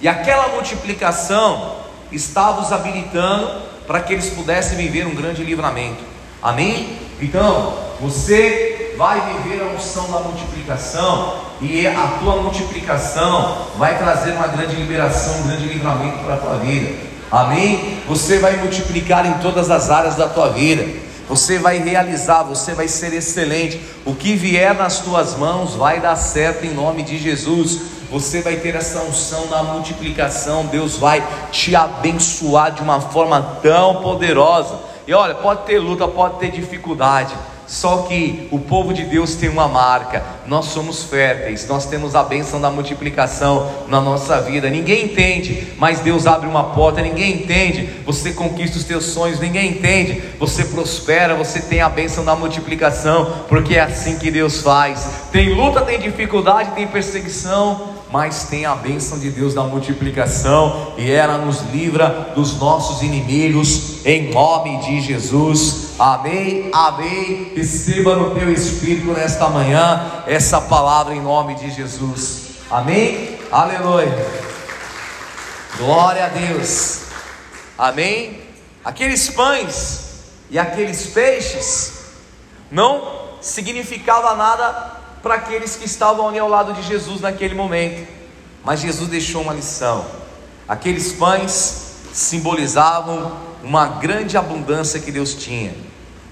e 0.00 0.08
aquela 0.08 0.48
multiplicação 0.48 1.76
estava 2.12 2.60
os 2.60 2.72
habilitando 2.72 3.62
para 3.86 4.00
que 4.00 4.12
eles 4.12 4.28
pudessem 4.30 4.76
viver 4.76 5.06
um 5.06 5.14
grande 5.14 5.42
livramento. 5.42 6.02
Amém? 6.42 6.98
Então, 7.20 7.78
você 8.00 8.94
vai 8.98 9.20
viver 9.42 9.62
a 9.62 9.74
unção 9.74 10.10
da 10.10 10.20
multiplicação 10.20 11.38
e 11.62 11.86
a 11.86 12.18
tua 12.20 12.42
multiplicação 12.42 13.56
vai 13.78 13.96
trazer 13.96 14.32
uma 14.32 14.48
grande 14.48 14.76
liberação, 14.76 15.38
um 15.40 15.46
grande 15.48 15.66
livramento 15.66 16.18
para 16.18 16.34
a 16.34 16.38
tua 16.38 16.58
vida. 16.58 16.94
Amém? 17.30 18.02
Você 18.06 18.38
vai 18.38 18.56
multiplicar 18.56 19.24
em 19.24 19.34
todas 19.38 19.70
as 19.70 19.90
áreas 19.90 20.16
da 20.16 20.28
tua 20.28 20.50
vida. 20.50 21.05
Você 21.28 21.58
vai 21.58 21.78
realizar, 21.78 22.44
você 22.44 22.72
vai 22.72 22.86
ser 22.86 23.12
excelente. 23.12 23.80
O 24.04 24.14
que 24.14 24.34
vier 24.34 24.74
nas 24.74 25.00
tuas 25.00 25.36
mãos 25.36 25.74
vai 25.74 26.00
dar 26.00 26.14
certo 26.16 26.64
em 26.64 26.72
nome 26.72 27.02
de 27.02 27.18
Jesus. 27.18 27.80
Você 28.10 28.40
vai 28.40 28.56
ter 28.56 28.76
essa 28.76 29.00
unção 29.02 29.48
da 29.48 29.62
multiplicação. 29.64 30.66
Deus 30.66 30.96
vai 30.96 31.26
te 31.50 31.74
abençoar 31.74 32.70
de 32.70 32.80
uma 32.80 33.00
forma 33.00 33.58
tão 33.60 33.96
poderosa. 34.02 34.78
E 35.06 35.12
olha, 35.12 35.34
pode 35.34 35.64
ter 35.64 35.78
luta, 35.78 36.06
pode 36.06 36.38
ter 36.38 36.50
dificuldade. 36.50 37.34
Só 37.66 38.02
que 38.02 38.48
o 38.50 38.58
povo 38.58 38.94
de 38.94 39.04
Deus 39.04 39.34
tem 39.34 39.48
uma 39.48 39.66
marca. 39.66 40.22
Nós 40.46 40.66
somos 40.66 41.02
férteis, 41.02 41.66
nós 41.66 41.86
temos 41.86 42.14
a 42.14 42.22
bênção 42.22 42.60
da 42.60 42.70
multiplicação 42.70 43.70
na 43.88 44.00
nossa 44.00 44.40
vida. 44.40 44.70
Ninguém 44.70 45.06
entende, 45.06 45.74
mas 45.76 46.00
Deus 46.00 46.26
abre 46.26 46.48
uma 46.48 46.64
porta. 46.64 47.02
Ninguém 47.02 47.34
entende, 47.34 47.88
você 48.04 48.32
conquista 48.32 48.78
os 48.78 48.84
teus 48.84 49.06
sonhos. 49.06 49.40
Ninguém 49.40 49.70
entende, 49.70 50.22
você 50.38 50.64
prospera, 50.64 51.34
você 51.34 51.60
tem 51.60 51.80
a 51.80 51.88
bênção 51.88 52.24
da 52.24 52.36
multiplicação, 52.36 53.44
porque 53.48 53.74
é 53.74 53.80
assim 53.80 54.18
que 54.18 54.30
Deus 54.30 54.60
faz. 54.62 55.26
Tem 55.32 55.52
luta, 55.52 55.82
tem 55.82 55.98
dificuldade, 55.98 56.70
tem 56.70 56.86
perseguição, 56.86 57.95
mas 58.10 58.44
tem 58.44 58.64
a 58.64 58.74
bênção 58.74 59.18
de 59.18 59.30
Deus 59.30 59.54
da 59.54 59.62
multiplicação 59.62 60.94
e 60.96 61.10
ela 61.10 61.38
nos 61.38 61.62
livra 61.72 62.32
dos 62.34 62.58
nossos 62.58 63.02
inimigos, 63.02 64.04
em 64.04 64.32
nome 64.32 64.78
de 64.82 65.00
Jesus. 65.00 65.94
Amém, 65.98 66.70
amém. 66.72 67.52
Receba 67.54 68.14
no 68.14 68.34
teu 68.34 68.52
espírito 68.52 69.12
nesta 69.12 69.48
manhã 69.48 70.22
essa 70.26 70.60
palavra 70.60 71.14
em 71.14 71.20
nome 71.20 71.54
de 71.56 71.70
Jesus. 71.70 72.42
Amém, 72.70 73.38
aleluia. 73.50 74.26
Glória 75.78 76.26
a 76.26 76.28
Deus. 76.28 77.00
Amém. 77.76 78.40
Aqueles 78.84 79.28
pães 79.28 80.06
e 80.48 80.58
aqueles 80.58 81.06
peixes 81.06 82.04
não 82.70 83.26
significava 83.40 84.34
nada 84.34 84.95
para 85.26 85.34
aqueles 85.34 85.74
que 85.74 85.84
estavam 85.84 86.28
ali 86.28 86.38
ao 86.38 86.48
lado 86.48 86.72
de 86.72 86.82
Jesus 86.82 87.20
naquele 87.20 87.52
momento. 87.52 88.06
Mas 88.64 88.78
Jesus 88.78 89.08
deixou 89.08 89.42
uma 89.42 89.52
lição. 89.52 90.06
Aqueles 90.68 91.12
pães 91.14 91.96
simbolizavam 92.12 93.32
uma 93.60 93.88
grande 93.88 94.36
abundância 94.36 95.00
que 95.00 95.10
Deus 95.10 95.34
tinha, 95.34 95.74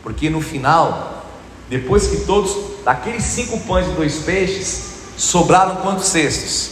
porque 0.00 0.30
no 0.30 0.40
final, 0.40 1.24
depois 1.68 2.06
que 2.06 2.18
todos, 2.18 2.84
daqueles 2.84 3.24
cinco 3.24 3.58
pães 3.66 3.88
e 3.88 3.90
dois 3.90 4.18
peixes, 4.18 4.92
sobraram 5.16 5.76
quantos 5.76 6.06
cestos? 6.06 6.70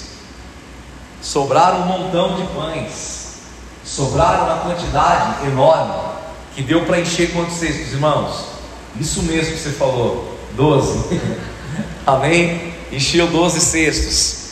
Sobraram 1.20 1.82
um 1.82 1.87
montão 1.87 2.37
de 2.37 2.46
pães, 2.54 3.35
sobraram 3.85 4.44
uma 4.44 4.58
quantidade 4.58 5.44
enorme, 5.48 5.94
que 6.54 6.62
deu 6.62 6.85
para 6.85 7.00
encher 7.00 7.32
quantos 7.32 7.56
cestos, 7.56 7.92
irmãos? 7.92 8.44
Isso 9.00 9.24
mesmo 9.24 9.56
que 9.56 9.61
você 9.61 9.70
falou, 9.70 10.38
doze. 10.56 11.20
Amém? 12.06 12.72
Encheu 12.90 13.26
doze 13.28 13.61
cestos. 13.61 14.42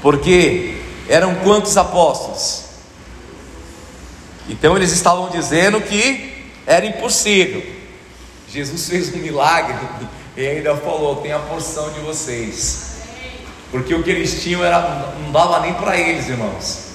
Porque 0.00 0.78
eram 1.08 1.34
quantos 1.36 1.76
apóstolos? 1.76 2.62
Então 4.48 4.76
eles 4.76 4.92
estavam 4.92 5.30
dizendo 5.30 5.80
que 5.80 6.50
era 6.66 6.84
impossível. 6.84 7.62
Jesus 8.48 8.88
fez 8.88 9.14
um 9.14 9.18
milagre 9.18 9.76
e 10.36 10.46
ainda 10.46 10.76
falou: 10.76 11.16
tem 11.16 11.32
a 11.32 11.38
porção 11.38 11.90
de 11.92 12.00
vocês. 12.00 12.92
Porque 13.70 13.94
o 13.94 14.02
que 14.02 14.10
eles 14.10 14.42
tinham 14.42 14.62
era, 14.62 15.14
não 15.22 15.32
dava 15.32 15.60
nem 15.60 15.72
para 15.74 15.96
eles, 15.96 16.28
irmãos. 16.28 16.92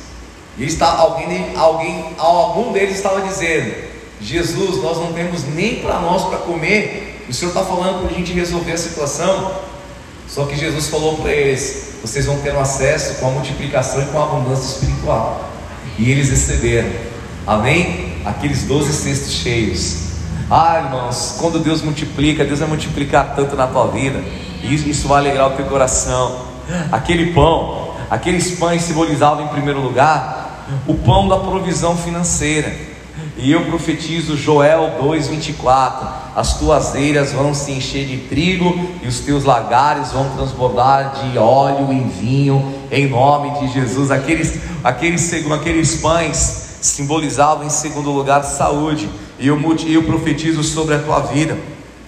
E 0.58 0.66
está, 0.66 0.88
alguém, 0.88 1.56
alguém, 1.56 2.14
algum 2.18 2.72
deles 2.72 2.96
estava 2.96 3.22
dizendo: 3.22 3.74
Jesus, 4.22 4.82
nós 4.82 4.98
não 4.98 5.14
temos 5.14 5.44
nem 5.44 5.82
para 5.82 6.00
nós 6.00 6.26
para 6.26 6.40
comer. 6.40 7.07
O 7.30 7.34
Senhor 7.34 7.50
está 7.50 7.64
falando 7.64 8.02
para 8.02 8.16
a 8.16 8.18
gente 8.18 8.32
resolver 8.32 8.72
a 8.72 8.78
situação. 8.78 9.52
Só 10.28 10.46
que 10.46 10.56
Jesus 10.56 10.88
falou 10.88 11.18
para 11.18 11.32
eles: 11.32 11.96
vocês 12.02 12.26
vão 12.26 12.38
ter 12.40 12.54
um 12.54 12.60
acesso 12.60 13.20
com 13.20 13.28
a 13.28 13.32
multiplicação 13.32 14.02
e 14.02 14.06
com 14.06 14.20
a 14.20 14.24
abundância 14.24 14.76
espiritual. 14.76 15.50
E 15.98 16.10
eles 16.10 16.30
receberam. 16.30 16.90
Amém? 17.46 18.22
Aqueles 18.26 18.64
doze 18.64 18.94
cestos 18.94 19.34
cheios. 19.34 20.08
Ah, 20.50 20.82
irmãos, 20.86 21.36
quando 21.40 21.60
Deus 21.60 21.82
multiplica, 21.82 22.46
Deus 22.46 22.60
vai 22.60 22.70
multiplicar 22.70 23.36
tanto 23.36 23.56
na 23.56 23.68
tua 23.68 23.88
vida. 23.88 24.24
E 24.64 24.74
isso, 24.74 24.88
isso 24.88 25.08
vai 25.08 25.20
alegrar 25.20 25.48
o 25.48 25.56
teu 25.56 25.66
coração. 25.66 26.46
Aquele 26.92 27.34
pão, 27.34 27.94
aqueles 28.10 28.52
pães 28.58 28.84
simbolizavam 28.84 29.46
em 29.46 29.48
primeiro 29.50 29.82
lugar 29.82 30.66
o 30.88 30.94
pão 30.96 31.28
da 31.28 31.38
provisão 31.38 31.98
financeira. 31.98 32.74
E 33.40 33.52
eu 33.52 33.66
profetizo 33.66 34.36
Joel 34.36 34.98
2:24: 35.00 36.08
As 36.36 36.58
tuas 36.58 36.96
eiras 36.96 37.32
vão 37.32 37.54
se 37.54 37.72
encher 37.72 38.06
de 38.06 38.18
trigo 38.18 38.74
e 39.04 39.08
os 39.08 39.20
teus 39.20 39.44
lagares 39.44 40.12
vão 40.12 40.30
transbordar 40.36 41.14
de 41.22 41.38
óleo 41.38 41.94
e 41.94 42.00
vinho, 42.20 42.74
em 42.92 43.08
nome 43.08 43.60
de 43.60 43.74
Jesus. 43.74 44.10
Aqueles, 44.10 44.60
aqueles, 44.84 45.32
aqueles 45.52 45.96
pães 46.02 46.78
simbolizavam 46.82 47.66
em 47.66 47.70
segundo 47.70 48.10
lugar 48.12 48.44
saúde. 48.44 49.10
E 49.40 49.48
eu, 49.48 49.60
eu 49.88 50.04
profetizo 50.04 50.64
sobre 50.64 50.96
a 50.96 51.00
tua 51.00 51.20
vida. 51.20 51.56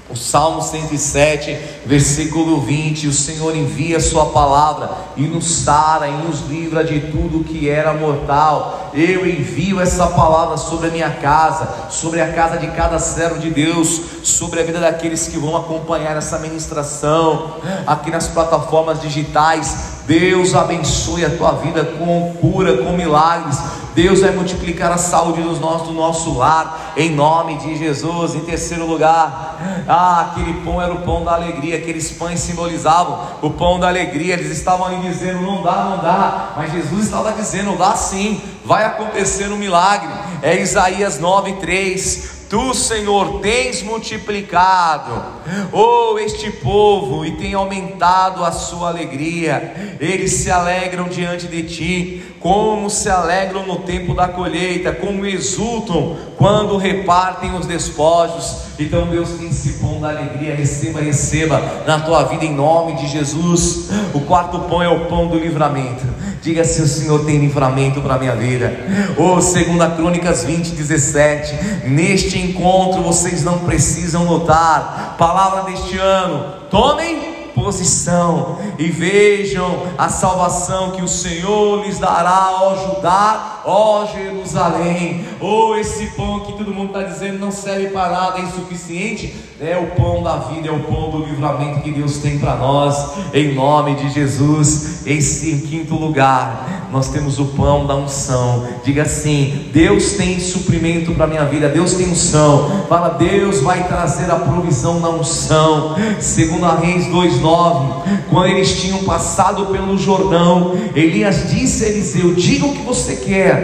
O 0.09 0.15
Salmo 0.15 0.59
107, 0.59 1.55
versículo 1.85 2.61
20: 2.61 3.07
O 3.07 3.13
Senhor 3.13 3.55
envia 3.55 3.97
a 3.97 4.01
Sua 4.01 4.25
palavra 4.25 4.89
e 5.15 5.21
nos 5.21 5.45
sara 5.45 6.07
e 6.07 6.11
nos 6.25 6.47
livra 6.47 6.83
de 6.83 6.99
tudo 6.99 7.43
que 7.43 7.69
era 7.69 7.93
mortal. 7.93 8.89
Eu 8.91 9.27
envio 9.27 9.79
essa 9.79 10.07
palavra 10.07 10.57
sobre 10.57 10.87
a 10.87 10.91
minha 10.91 11.11
casa, 11.11 11.69
sobre 11.91 12.21
a 12.21 12.33
casa 12.33 12.57
de 12.57 12.67
cada 12.71 12.97
servo 12.97 13.37
de 13.37 13.51
Deus, 13.51 14.01
sobre 14.23 14.61
a 14.61 14.63
vida 14.63 14.79
daqueles 14.79 15.27
que 15.27 15.37
vão 15.37 15.55
acompanhar 15.55 16.17
essa 16.17 16.39
ministração 16.39 17.57
aqui 17.85 18.09
nas 18.09 18.27
plataformas 18.27 18.99
digitais. 18.99 19.88
Deus 20.09 20.55
abençoe 20.55 21.23
a 21.23 21.29
tua 21.29 21.51
vida 21.51 21.85
com 21.85 22.33
cura, 22.41 22.77
com 22.77 22.93
milagres. 22.93 23.59
Deus 23.93 24.21
vai 24.21 24.31
multiplicar 24.31 24.91
a 24.91 24.97
saúde 24.97 25.39
dos 25.43 25.59
nossos, 25.59 25.89
do 25.89 25.93
nosso 25.93 26.35
lar, 26.35 26.93
em 26.97 27.11
nome 27.11 27.59
de 27.59 27.77
Jesus. 27.77 28.33
Em 28.33 28.39
terceiro 28.39 28.87
lugar, 28.87 29.83
ah, 29.87 30.31
aquele 30.31 30.61
pão 30.61 30.81
era 30.81 30.91
o 30.91 31.03
pão 31.03 31.23
da 31.23 31.35
alegria, 31.35 31.77
aqueles 31.77 32.11
pães 32.11 32.39
simbolizavam 32.39 33.19
o 33.43 33.51
pão 33.51 33.79
da 33.79 33.87
alegria. 33.87 34.33
Eles 34.33 34.49
estavam 34.49 34.87
ali 34.87 34.97
dizendo: 35.07 35.43
não 35.43 35.61
dá, 35.61 35.75
não 35.83 35.97
dá, 35.99 36.53
mas 36.57 36.71
Jesus 36.71 37.03
estava 37.03 37.31
dizendo: 37.33 37.77
dá 37.77 37.95
sim, 37.95 38.41
vai 38.65 38.85
acontecer 38.85 39.51
um 39.51 39.57
milagre. 39.57 40.09
É 40.41 40.59
Isaías 40.59 41.19
9:3. 41.21 42.38
Tu, 42.49 42.73
Senhor, 42.73 43.41
tens 43.41 43.83
multiplicado, 43.83 45.23
oh, 45.71 46.17
este 46.17 46.49
povo 46.49 47.23
e 47.23 47.33
tem 47.33 47.53
aumentado 47.53 48.43
a 48.43 48.51
sua 48.51 48.89
alegria. 48.89 49.95
Eles 49.99 50.31
se 50.31 50.49
alegram 50.49 51.07
diante 51.07 51.45
de 51.45 51.61
ti, 51.61 52.23
como 52.39 52.89
se 52.89 53.07
alegram 53.07 53.67
no 53.67 53.75
tempo 53.81 54.15
da 54.15 54.27
colheita, 54.27 54.91
como 54.91 55.27
exultam 55.27 56.17
quando 56.37 56.75
repartem 56.75 57.53
os 57.53 57.67
despojos. 57.67 58.69
Então, 58.79 59.05
Deus 59.05 59.29
tem 59.29 59.49
esse 59.49 59.73
pão 59.73 60.01
da 60.01 60.09
alegria, 60.09 60.55
receba, 60.55 61.01
receba 61.01 61.61
na 61.85 61.99
tua 61.99 62.23
vida 62.23 62.45
em 62.45 62.55
nome 62.55 62.95
de 62.95 63.07
Jesus. 63.09 63.89
O 64.11 64.21
quarto 64.21 64.57
pão 64.61 64.81
é 64.81 64.89
o 64.89 65.05
pão 65.05 65.27
do 65.27 65.37
livramento. 65.37 66.03
Diga 66.41 66.63
se 66.63 66.81
o 66.81 66.87
Senhor 66.87 67.25
tem 67.25 67.37
livramento 67.37 68.01
para 68.01 68.15
a 68.15 68.17
minha 68.17 68.35
vida. 68.35 68.73
Oh, 69.17 69.41
segunda 69.41 69.89
Crônicas 69.89 70.43
20, 70.45 70.71
17. 70.71 71.87
Neste 71.89 72.39
encontro 72.39 73.03
vocês 73.03 73.43
não 73.43 73.59
precisam 73.59 74.23
notar. 74.23 75.15
Palavra 75.17 75.63
deste 75.63 75.97
ano. 75.97 76.59
Tomem 76.69 77.39
posição 77.53 78.57
e 78.77 78.87
vejam 78.87 79.83
a 79.97 80.07
salvação 80.07 80.91
que 80.91 81.01
o 81.01 81.07
Senhor 81.07 81.83
lhes 81.83 81.99
dará, 81.99 82.57
ó 82.61 82.75
Judá, 82.75 83.58
ó 83.69 84.05
Jerusalém. 84.07 85.25
Ou 85.39 85.69
oh, 85.69 85.75
esse 85.75 86.07
pão 86.07 86.41
que 86.41 86.53
todo 86.53 86.73
mundo 86.73 86.87
está 86.87 87.03
dizendo 87.03 87.39
não 87.39 87.51
serve 87.51 87.87
para 87.87 88.09
nada, 88.09 88.39
é 88.39 88.41
insuficiente. 88.41 89.33
É 89.61 89.77
o 89.77 89.87
pão 90.01 90.23
da 90.23 90.37
vida, 90.37 90.69
é 90.69 90.71
o 90.71 90.79
pão 90.79 91.09
do 91.09 91.25
livramento 91.25 91.81
que 91.81 91.91
Deus 91.91 92.19
tem 92.19 92.39
para 92.39 92.55
nós, 92.55 93.11
em 93.33 93.53
nome 93.53 93.93
de 93.95 94.09
Jesus. 94.09 95.05
Esse 95.05 95.51
em 95.51 95.59
quinto 95.59 95.95
lugar, 95.95 96.87
nós 96.93 97.09
temos 97.09 97.39
o 97.39 97.45
pão 97.45 97.85
da 97.85 97.93
unção. 97.93 98.65
Diga 98.85 99.01
assim: 99.01 99.69
Deus 99.73 100.13
tem 100.13 100.39
suprimento 100.39 101.13
para 101.13 101.27
minha 101.27 101.43
vida, 101.43 101.67
Deus 101.67 101.93
tem 101.93 102.09
unção. 102.09 102.85
Fala, 102.87 103.09
Deus 103.09 103.59
vai 103.59 103.85
trazer 103.85 104.31
a 104.31 104.37
provisão 104.37 105.01
da 105.01 105.09
unção. 105.09 105.95
Segundo 106.21 106.65
a 106.65 106.75
Reis 106.75 107.07
2:9, 107.07 108.29
quando 108.29 108.47
eles 108.47 108.79
tinham 108.79 109.03
passado 109.03 109.65
pelo 109.65 109.97
Jordão, 109.97 110.73
Elias 110.95 111.49
disse 111.49 111.83
a 111.83 111.89
Eliseu: 111.89 112.33
Diga 112.33 112.65
o 112.65 112.71
que 112.71 112.81
você 112.83 113.17
quer 113.17 113.58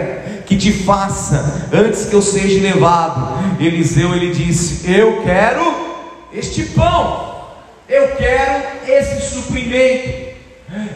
que 0.46 0.56
te 0.56 0.72
faça 0.72 1.68
antes 1.72 2.06
que 2.06 2.14
eu 2.14 2.22
seja 2.22 2.60
levado. 2.60 3.38
Eliseu 3.60 4.14
ele 4.14 4.32
disse: 4.32 4.90
Eu 4.90 5.22
quero 5.22 5.62
este 6.32 6.62
pão. 6.64 7.34
Eu 7.88 8.08
quero 8.16 8.64
esse 8.86 9.34
suprimento. 9.34 10.26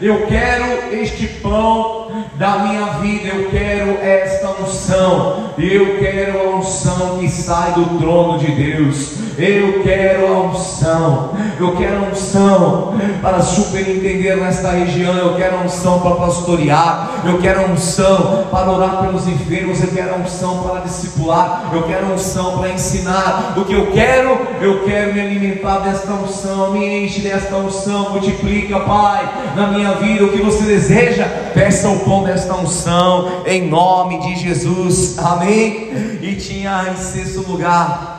Eu 0.01 0.27
quero 0.27 0.95
este 0.95 1.27
pão 1.27 2.00
da 2.41 2.57
minha 2.57 2.85
vida, 2.93 3.27
eu 3.27 3.51
quero 3.51 3.99
esta 4.01 4.49
unção, 4.59 5.51
eu 5.59 5.99
quero 5.99 6.39
a 6.39 6.55
unção 6.55 7.19
que 7.19 7.29
sai 7.29 7.73
do 7.73 7.99
trono 7.99 8.39
de 8.39 8.51
Deus, 8.51 9.11
eu 9.37 9.83
quero 9.83 10.25
a 10.25 10.41
unção, 10.41 11.33
eu 11.59 11.75
quero 11.75 11.97
a 11.97 12.09
unção 12.09 12.95
para 13.21 13.41
superintender 13.41 14.37
nesta 14.37 14.71
região, 14.71 15.13
eu 15.15 15.35
quero 15.35 15.57
a 15.57 15.59
unção 15.61 15.99
para 15.99 16.15
pastorear, 16.15 17.21
eu 17.25 17.37
quero 17.37 17.61
a 17.61 17.65
unção 17.65 18.47
para 18.49 18.71
orar 18.71 19.01
pelos 19.01 19.27
enfermos, 19.27 19.79
eu 19.79 19.89
quero 19.89 20.15
a 20.15 20.17
unção 20.17 20.63
para 20.63 20.79
discipular, 20.79 21.69
eu 21.71 21.83
quero 21.83 22.07
a 22.07 22.13
unção 22.15 22.57
para 22.57 22.69
ensinar. 22.69 23.53
O 23.55 23.65
que 23.65 23.73
eu 23.73 23.91
quero, 23.91 24.47
eu 24.59 24.83
quero 24.83 25.13
me 25.13 25.21
alimentar 25.21 25.77
desta 25.79 26.11
unção, 26.13 26.71
me 26.71 27.05
enche 27.05 27.21
desta 27.21 27.55
unção, 27.55 28.09
multiplica, 28.09 28.79
Pai, 28.79 29.31
na 29.55 29.67
minha 29.67 29.91
vida. 29.93 30.25
O 30.25 30.31
que 30.31 30.41
você 30.41 30.63
deseja, 30.63 31.27
peça 31.53 31.87
o 31.87 31.99
pão 31.99 32.30
desta 32.31 32.55
unção, 32.55 33.43
em 33.45 33.67
nome 33.67 34.21
de 34.21 34.39
Jesus, 34.39 35.17
amém. 35.19 36.19
E 36.21 36.35
tinha 36.35 36.93
em 36.93 37.01
sexto 37.01 37.41
lugar 37.41 38.11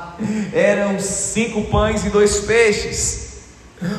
eram 0.52 1.00
cinco 1.00 1.62
pães 1.64 2.04
e 2.04 2.10
dois 2.10 2.40
peixes. 2.40 3.22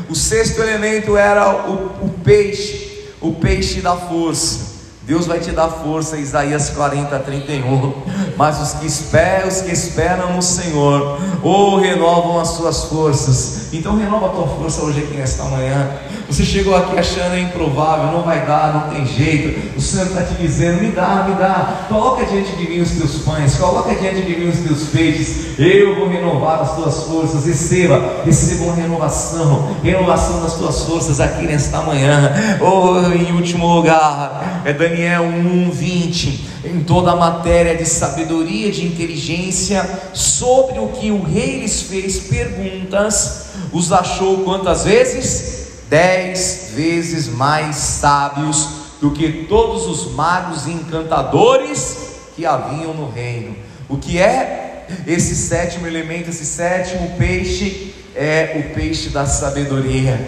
O 0.10 0.16
sexto 0.16 0.62
elemento 0.62 1.18
era 1.18 1.68
o, 1.68 2.06
o 2.06 2.10
peixe, 2.24 3.10
o 3.20 3.34
peixe 3.34 3.82
da 3.82 3.96
força. 3.96 4.74
Deus 5.02 5.26
vai 5.26 5.40
te 5.40 5.52
dar 5.52 5.68
força, 5.68 6.16
Isaías 6.16 6.70
40, 6.70 7.20
31. 7.20 7.94
Mas 8.38 8.62
os 8.62 8.80
que 8.80 8.86
esperam, 8.86 9.50
os 9.50 9.62
que 9.62 9.72
esperam 9.72 10.34
no 10.34 10.42
Senhor, 10.42 11.20
ou 11.42 11.78
renovam 11.78 12.40
as 12.40 12.50
suas 12.50 12.86
forças. 12.86 13.74
Então 13.74 13.98
renova 13.98 14.28
a 14.28 14.30
tua 14.30 14.48
força 14.48 14.82
hoje 14.82 15.00
aqui 15.00 15.18
nesta 15.18 15.44
manhã. 15.44 15.92
Você 16.34 16.46
chegou 16.46 16.76
aqui 16.76 16.98
achando 16.98 17.38
improvável, 17.38 18.12
não 18.12 18.24
vai 18.24 18.44
dar, 18.44 18.74
não 18.74 18.96
tem 18.96 19.06
jeito. 19.06 19.78
O 19.78 19.80
Senhor 19.80 20.08
está 20.08 20.24
te 20.24 20.34
dizendo: 20.34 20.82
me 20.82 20.90
dá, 20.90 21.28
me 21.30 21.36
dá. 21.36 21.86
Coloca 21.88 22.26
diante 22.26 22.56
de 22.56 22.68
mim 22.68 22.82
os 22.82 22.90
teus 22.90 23.18
pães, 23.20 23.54
coloca 23.54 23.94
diante 23.94 24.24
de 24.24 24.36
mim 24.36 24.50
os 24.50 24.58
teus 24.62 24.90
peixes. 24.90 25.60
Eu 25.60 25.96
vou 25.96 26.10
renovar 26.10 26.62
as 26.62 26.76
tuas 26.76 27.04
forças. 27.04 27.46
Receba, 27.46 28.24
receba 28.26 28.64
uma 28.64 28.74
renovação, 28.74 29.76
renovação 29.84 30.42
das 30.42 30.56
tuas 30.56 30.82
forças 30.86 31.20
aqui 31.20 31.46
nesta 31.46 31.84
manhã. 31.84 32.34
Oh, 32.60 33.14
em 33.14 33.32
último 33.34 33.72
lugar, 33.72 34.64
é 34.66 34.74
Daniel 34.74 35.26
1, 35.26 35.70
20. 35.70 36.50
Em 36.66 36.80
toda 36.80 37.12
a 37.12 37.16
matéria 37.16 37.76
de 37.76 37.86
sabedoria, 37.86 38.72
de 38.72 38.84
inteligência, 38.88 39.88
sobre 40.14 40.80
o 40.80 40.88
que 40.88 41.12
o 41.12 41.22
rei 41.22 41.60
lhes 41.60 41.84
fez 41.84 42.22
perguntas, 42.22 43.50
os 43.72 43.92
achou 43.92 44.40
quantas 44.40 44.86
vezes? 44.86 45.63
Dez 45.94 46.72
vezes 46.74 47.28
mais 47.28 47.76
sábios 47.76 48.68
do 49.00 49.12
que 49.12 49.46
todos 49.48 49.86
os 49.86 50.12
magos 50.16 50.66
e 50.66 50.72
encantadores 50.72 51.98
que 52.36 52.48
haviam 52.48 52.96
no 52.96 53.12
reino. 53.12 53.56
O 53.88 53.98
que 53.98 54.20
é 54.20 54.88
esse 55.06 55.36
sétimo 55.36 55.86
elemento, 55.86 56.32
esse 56.32 56.48
sétimo 56.48 57.16
peixe? 57.16 57.94
É 58.16 58.60
o 58.60 58.74
peixe 58.74 59.10
da 59.10 59.28
sabedoria. 59.28 60.20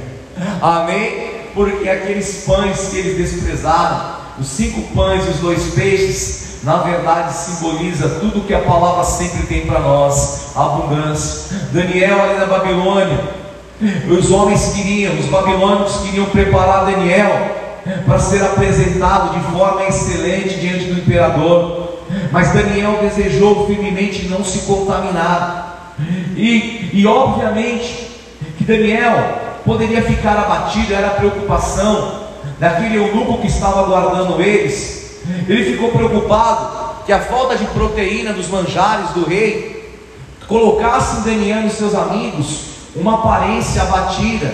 Amém? 0.61 1.31
Porque 1.55 1.89
aqueles 1.89 2.43
pães 2.45 2.89
que 2.89 2.97
eles 2.97 3.17
desprezaram, 3.17 4.17
os 4.39 4.45
cinco 4.45 4.93
pães 4.93 5.25
e 5.25 5.29
os 5.29 5.37
dois 5.37 5.73
peixes, 5.73 6.59
na 6.61 6.77
verdade 6.83 7.33
simboliza 7.33 8.07
tudo 8.19 8.45
que 8.45 8.53
a 8.53 8.61
palavra 8.61 9.03
sempre 9.03 9.47
tem 9.47 9.65
para 9.65 9.79
nós: 9.79 10.55
abundância. 10.55 11.57
Daniel 11.71 12.21
ali 12.21 12.37
na 12.37 12.45
Babilônia, 12.45 13.44
os 14.09 14.31
homens 14.31 14.73
queriam, 14.73 15.13
os 15.19 15.25
babilônicos 15.25 15.97
queriam 15.97 16.25
preparar 16.27 16.85
Daniel 16.85 17.55
para 18.05 18.19
ser 18.19 18.41
apresentado 18.41 19.37
de 19.37 19.51
forma 19.51 19.83
excelente 19.83 20.55
diante 20.59 20.85
do 20.85 20.99
imperador. 20.99 21.99
Mas 22.31 22.53
Daniel 22.53 22.99
desejou 23.01 23.67
firmemente 23.67 24.27
não 24.27 24.43
se 24.43 24.59
contaminar. 24.59 25.95
E, 26.35 26.91
e 26.93 27.05
obviamente 27.05 28.07
que 28.57 28.63
Daniel 28.63 29.41
poderia 29.65 30.01
ficar 30.01 30.37
abatido, 30.37 30.93
era 30.93 31.07
a 31.07 31.11
preocupação 31.11 32.25
daquele 32.59 32.97
eunuco 32.97 33.39
que 33.39 33.47
estava 33.47 33.83
guardando 33.83 34.41
eles. 34.41 35.21
Ele 35.47 35.71
ficou 35.71 35.91
preocupado 35.91 37.03
que 37.05 37.11
a 37.11 37.19
falta 37.19 37.55
de 37.55 37.65
proteína 37.65 38.31
dos 38.31 38.47
manjares 38.47 39.09
do 39.09 39.25
rei 39.27 39.93
colocasse 40.47 41.25
Daniel 41.25 41.65
e 41.65 41.69
seus 41.69 41.95
amigos 41.95 42.74
uma 42.95 43.15
aparência 43.15 43.81
abatida, 43.81 44.53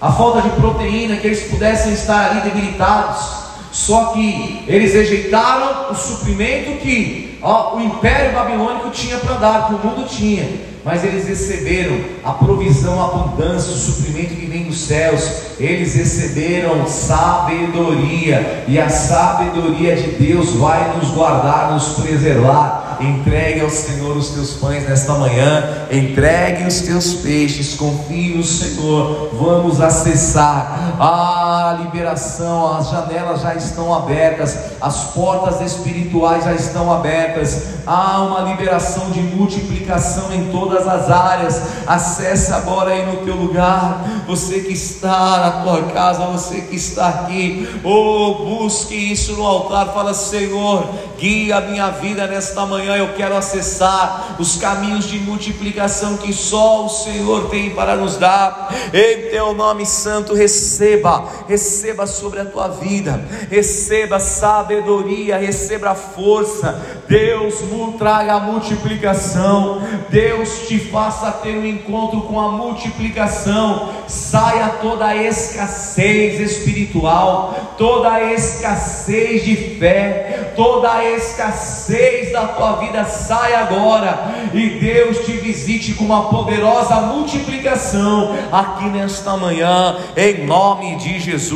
a 0.00 0.12
falta 0.12 0.42
de 0.42 0.50
proteína, 0.50 1.16
que 1.16 1.26
eles 1.26 1.44
pudessem 1.44 1.92
estar 1.92 2.30
ali 2.30 2.40
debilitados. 2.40 3.38
Só 3.72 4.06
que 4.06 4.64
eles 4.66 4.94
rejeitaram 4.94 5.90
o 5.90 5.94
suprimento 5.94 6.80
que 6.80 7.38
ó, 7.42 7.76
o 7.76 7.80
império 7.80 8.32
babilônico 8.32 8.90
tinha 8.90 9.18
para 9.18 9.34
dar, 9.34 9.66
que 9.66 9.74
o 9.74 9.78
mundo 9.78 10.08
tinha 10.08 10.48
mas 10.88 11.04
eles 11.04 11.28
receberam 11.28 12.00
a 12.24 12.32
provisão, 12.32 12.98
a 12.98 13.04
abundância, 13.04 13.74
o 13.74 13.76
suprimento 13.76 14.34
que 14.34 14.46
vem 14.46 14.64
dos 14.64 14.80
céus. 14.80 15.48
Eles 15.60 15.94
receberam 15.94 16.86
sabedoria, 16.86 18.64
e 18.66 18.78
a 18.78 18.88
sabedoria 18.88 19.94
de 19.94 20.12
Deus 20.12 20.54
vai 20.54 20.96
nos 20.96 21.10
guardar, 21.10 21.72
nos 21.72 21.88
preservar. 21.88 22.86
Entregue 23.00 23.60
ao 23.60 23.70
Senhor 23.70 24.16
os 24.16 24.30
teus 24.30 24.54
pães 24.54 24.88
nesta 24.88 25.12
manhã, 25.12 25.86
entregue 25.88 26.66
os 26.66 26.80
teus 26.80 27.14
peixes, 27.14 27.74
confie 27.74 28.34
no 28.34 28.42
Senhor. 28.42 29.30
Vamos 29.34 29.80
acessar 29.80 30.96
a 30.98 31.78
liberação, 31.80 32.76
as 32.76 32.90
janelas 32.90 33.42
já 33.42 33.54
estão 33.54 33.94
abertas, 33.94 34.58
as 34.80 35.04
portas 35.12 35.60
espirituais 35.60 36.44
já 36.44 36.54
estão 36.54 36.92
abertas. 36.92 37.62
Há 37.86 38.22
uma 38.22 38.40
liberação 38.50 39.10
de 39.10 39.20
multiplicação 39.20 40.27
em 40.34 40.50
todas 40.50 40.86
as 40.86 41.10
áreas. 41.10 41.60
Acesse 41.86 42.52
agora 42.52 42.90
aí 42.90 43.06
no 43.06 43.24
teu 43.24 43.34
lugar. 43.34 44.04
Você 44.26 44.60
que 44.60 44.72
está 44.72 45.38
na 45.38 45.50
tua 45.62 45.82
casa, 45.92 46.26
você 46.26 46.62
que 46.62 46.76
está 46.76 47.08
aqui, 47.08 47.68
oh, 47.84 48.34
busque 48.34 48.94
isso 48.94 49.32
no 49.34 49.46
altar. 49.46 49.92
Fala, 49.92 50.12
Senhor, 50.12 50.88
guia 51.18 51.56
a 51.56 51.60
minha 51.60 51.90
vida 51.90 52.26
nesta 52.26 52.66
manhã. 52.66 52.96
Eu 52.96 53.14
quero 53.14 53.36
acessar 53.36 54.36
os 54.38 54.56
caminhos 54.56 55.06
de 55.06 55.18
multiplicação 55.18 56.16
que 56.16 56.32
só 56.32 56.86
o 56.86 56.88
Senhor 56.88 57.48
tem 57.48 57.70
para 57.70 57.96
nos 57.96 58.16
dar. 58.16 58.72
Em 58.92 59.30
teu 59.30 59.54
nome 59.54 59.86
santo, 59.86 60.34
receba, 60.34 61.24
receba 61.48 62.06
sobre 62.06 62.40
a 62.40 62.44
tua 62.44 62.68
vida, 62.68 63.20
receba 63.50 64.20
sabedoria, 64.20 65.38
receba 65.38 65.94
força. 65.94 66.98
Deus 67.08 67.62
traga 67.98 68.34
a 68.34 68.40
multiplicação. 68.40 69.82
Deus 70.18 70.66
te 70.66 70.80
faça 70.80 71.30
ter 71.30 71.56
um 71.56 71.64
encontro 71.64 72.22
com 72.22 72.40
a 72.40 72.50
multiplicação, 72.50 73.90
saia 74.08 74.66
toda 74.82 75.06
a 75.06 75.16
escassez 75.16 76.40
espiritual, 76.40 77.74
toda 77.78 78.10
a 78.10 78.34
escassez 78.34 79.44
de 79.44 79.54
fé, 79.78 80.54
toda 80.56 80.92
a 80.92 81.08
escassez 81.08 82.32
da 82.32 82.48
tua 82.48 82.72
vida 82.78 83.04
saia 83.04 83.60
agora 83.60 84.50
e 84.52 84.70
Deus 84.70 85.18
te 85.24 85.30
visite 85.34 85.94
com 85.94 86.06
uma 86.06 86.28
poderosa 86.28 86.96
multiplicação 86.96 88.36
aqui 88.50 88.86
nesta 88.86 89.36
manhã, 89.36 89.98
em 90.16 90.44
nome 90.44 90.96
de 90.96 91.20
Jesus. 91.20 91.48